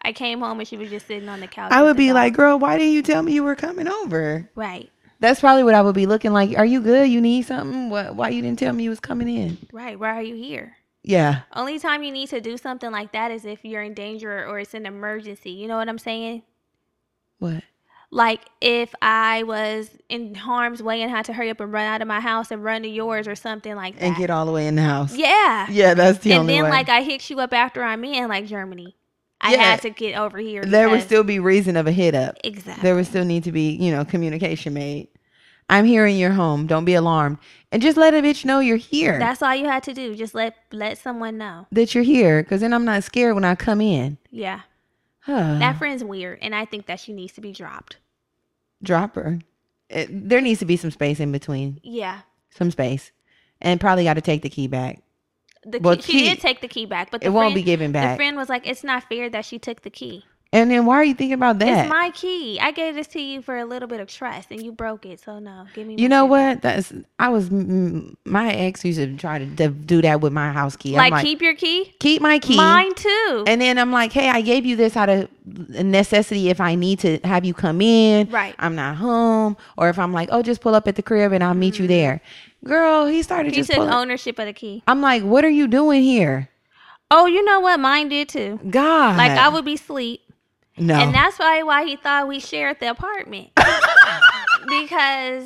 [0.00, 1.70] I came home and she was just sitting on the couch.
[1.70, 2.14] I would be dog.
[2.14, 4.48] like, girl, why didn't you tell me you were coming over?
[4.54, 4.90] right,
[5.20, 6.56] That's probably what I would be looking like.
[6.58, 7.08] Are you good?
[7.08, 7.90] You need something?
[7.90, 8.14] What?
[8.14, 9.58] Why you didn't tell me you was coming in?
[9.72, 9.98] right.
[9.98, 10.76] Why are you here?
[11.02, 11.42] Yeah.
[11.54, 14.58] Only time you need to do something like that is if you're in danger or
[14.58, 15.50] it's an emergency.
[15.52, 16.42] You know what I'm saying?
[17.38, 17.62] What?
[18.10, 22.02] Like if I was in harm's way and had to hurry up and run out
[22.02, 24.02] of my house and run to yours or something like that.
[24.02, 25.14] And get all the way in the house.
[25.14, 25.66] yeah.
[25.70, 28.46] Yeah, that's the and only then like I hit you up after I'm in, like
[28.46, 28.94] Germani.
[29.40, 29.62] I Yeah.
[29.62, 30.64] had to get over here.
[30.64, 32.36] there would still be reason of a hit up.
[32.44, 32.82] exactly.
[32.82, 35.08] There would still need to be, you know, communication made.
[35.68, 36.66] I'm here in your home.
[36.66, 37.38] Don't be alarmed.
[37.72, 39.18] And just let a bitch know you're here.
[39.18, 40.14] That's all you had to do.
[40.14, 41.66] Just let let someone know.
[41.72, 42.42] that you're here.
[42.44, 44.16] Cause then I'm not scared when I come in.
[44.30, 44.60] Yeah.
[45.20, 45.56] Huh.
[45.58, 47.96] That friend's weird and I think that she needs to be dropped.
[48.82, 49.40] Drop her.
[49.90, 51.80] It, there needs to be some space in between.
[51.82, 52.20] Yeah.
[52.50, 53.10] Some space.
[53.60, 55.00] And probably got to take the key back.
[55.66, 57.62] The key, she key- did take the key back, but the It won't friend, be
[57.62, 58.16] given the back.
[58.16, 60.24] friend was like, "It's not fair that she took the key.
[60.56, 61.84] And then why are you thinking about that?
[61.84, 62.58] It's my key.
[62.60, 65.20] I gave this to you for a little bit of trust, and you broke it.
[65.20, 65.96] So no, give me.
[65.98, 66.62] you know shit back." what?
[66.62, 70.74] That's I was mm, my ex used to try to do that with my house
[70.74, 70.96] key.
[70.96, 71.94] Like, like, keep your key.
[71.98, 72.56] keep my key.
[72.56, 73.44] Mine too.
[73.46, 77.00] And then I'm like, hey, I gave you this out of necessity if I need
[77.00, 78.30] to have you come in.
[78.30, 78.54] Right.
[78.58, 79.56] I'm not home.
[79.76, 81.86] Or if I'm like, oh, just pull up at the crib and I'll meet you
[81.86, 82.20] there.
[82.64, 84.82] Girl, he started he just took ownership of the key.
[84.86, 86.48] I'm like, what are you doing here?
[87.10, 87.78] Oh, you know what?
[87.78, 88.58] Mine did too.
[88.68, 89.16] God.
[89.16, 90.20] Like I would be asleep,
[90.78, 90.94] No.
[90.94, 93.50] and that's why why he thought we shared the apartment
[94.68, 95.44] because,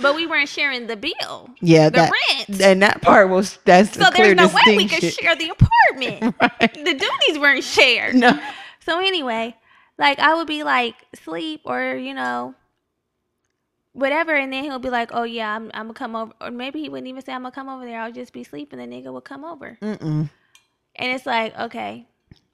[0.00, 2.12] but we weren't sharing the bill, yeah, the that,
[2.48, 2.60] rent.
[2.60, 6.34] and that part was that's so there's no way we could share the apartment.
[6.40, 6.74] right.
[6.74, 8.14] the duties weren't shared.
[8.14, 8.38] No.
[8.80, 9.54] So anyway,
[9.98, 12.54] like I would be like sleep or you know
[13.92, 16.80] whatever, and then he'll be like, "Oh yeah, I'm I'm gonna come over," or maybe
[16.80, 18.00] he wouldn't even say I'm gonna come over there.
[18.00, 18.78] I'll just be sleeping.
[18.78, 20.28] The nigga would come over, Mm-mm.
[20.96, 22.06] and it's like, okay,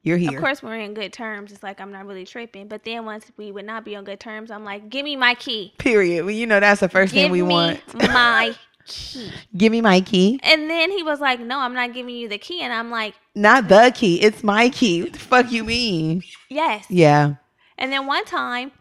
[0.02, 1.52] You're of course we're in good terms.
[1.52, 2.68] It's like I'm not really tripping.
[2.68, 5.34] But then once we would not be on good terms, I'm like, give me my
[5.34, 5.74] key.
[5.78, 6.24] Period.
[6.24, 7.94] Well, you know that's the first Give thing we me want.
[7.94, 9.30] my key.
[9.56, 10.40] Give me my key.
[10.42, 12.62] And then he was like, no, I'm not giving you the key.
[12.62, 14.20] And I'm like, Not the key.
[14.22, 15.02] It's my key.
[15.02, 16.22] What the fuck you mean?
[16.48, 16.86] yes.
[16.88, 17.34] Yeah.
[17.76, 18.72] And then one time,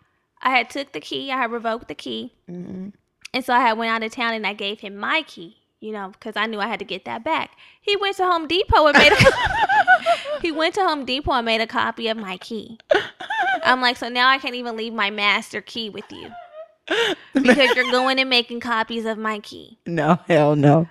[0.41, 1.31] I had took the key.
[1.31, 2.33] I had revoked the key.
[2.49, 2.93] Mm-mm.
[3.33, 5.91] And so I had went out of town and I gave him my key, you
[5.91, 7.51] know, because I knew I had to get that back.
[7.81, 9.15] He went to Home Depot and made a
[10.41, 12.77] he went to Home Depot and made a copy of my key.
[13.63, 16.31] I'm like, so now I can't even leave my master key with you
[17.33, 19.79] because you're going and making copies of my key.
[19.85, 20.87] No, hell no.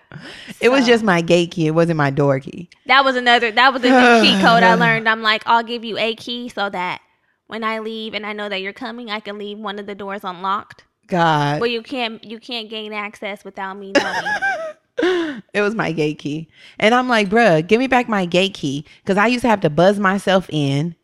[0.60, 1.66] It was just my gate key.
[1.66, 2.68] It wasn't my door key.
[2.86, 3.50] That was another.
[3.50, 5.08] That was a new key code I learned.
[5.08, 7.00] I'm like, I'll give you a key so that
[7.46, 9.94] when I leave and I know that you're coming, I can leave one of the
[9.94, 10.84] doors unlocked.
[11.06, 11.60] God.
[11.60, 12.22] Well, you can't.
[12.22, 14.22] You can't gain access without me knowing.
[15.00, 16.48] it was my gate key.
[16.78, 18.84] And I'm like, bruh, give me back my gate key.
[19.04, 20.94] Cause I used to have to buzz myself in.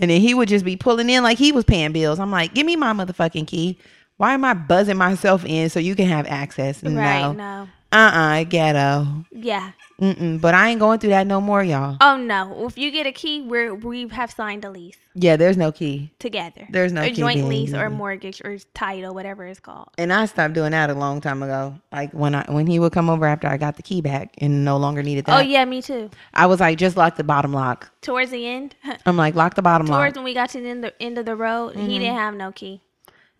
[0.00, 2.18] And then he would just be pulling in like he was paying bills.
[2.18, 3.78] I'm like, give me my motherfucking key.
[4.16, 6.82] Why am I buzzing myself in so you can have access?
[6.82, 6.92] Right?
[7.22, 7.32] No.
[7.32, 7.68] No.
[7.92, 9.06] Uh-uh, ghetto.
[9.30, 9.70] Yeah.
[10.00, 10.40] Mm-mm.
[10.40, 11.96] But I ain't going through that no more, y'all.
[12.00, 12.66] Oh no!
[12.66, 16.10] If you get a key, we're we have signed a lease Yeah, there's no key.
[16.18, 16.66] together.
[16.68, 19.90] There's no joint lease or mortgage or title, whatever it's called.
[19.96, 21.76] And I stopped doing that a long time ago.
[21.92, 24.64] Like when I when he would come over after I got the key back and
[24.64, 25.38] no longer needed that.
[25.38, 26.10] Oh yeah, me too.
[26.34, 27.92] I was like, just lock the bottom lock.
[28.02, 28.74] Towards the end,
[29.06, 30.00] I'm like, lock the bottom towards lock.
[30.00, 31.86] Towards when we got to the end, the end of the road, Mm-hmm.
[31.86, 32.80] he didn't have no key.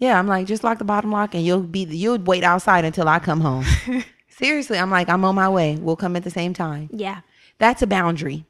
[0.05, 3.09] Yeah, I'm like, just lock the bottom lock and you'll be you'll wait outside until
[3.09, 3.65] I come home.
[4.29, 5.77] Seriously, I'm like, I'm on my way.
[5.81, 6.91] We'll come at the same time.
[6.93, 7.21] Yeah,
[7.59, 8.45] That's a boundary.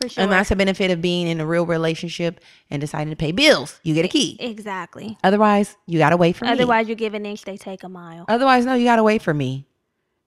[0.00, 0.22] for sure.
[0.22, 3.80] And that's a benefit of being in a real relationship and deciding to pay bills.
[3.82, 4.36] You get a key.
[4.40, 5.18] exactly.
[5.24, 6.52] Otherwise, you gotta wait for me.
[6.52, 8.24] Otherwise, you give an inch, they take a mile.
[8.28, 9.66] Otherwise, no, you gotta wait for me.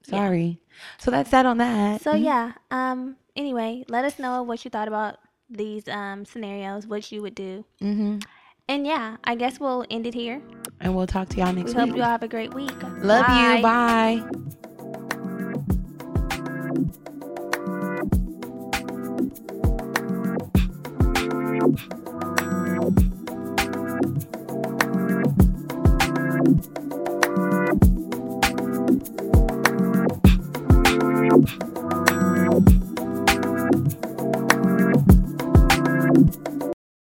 [0.07, 0.17] Yeah.
[0.17, 0.59] Sorry.
[0.97, 2.01] So that's that on that.
[2.01, 2.53] So yeah.
[2.69, 3.15] Um.
[3.35, 5.17] Anyway, let us know what you thought about
[5.49, 8.19] these um scenarios, what you would do, Mm-hmm.
[8.67, 10.41] And yeah, I guess we'll end it here.
[10.79, 11.89] And we'll talk to y'all next we week.
[11.89, 12.71] Hope y'all have a great week.
[13.01, 13.55] Love Bye.
[13.57, 13.61] you.
[13.61, 14.41] Bye.
[31.31, 31.70] you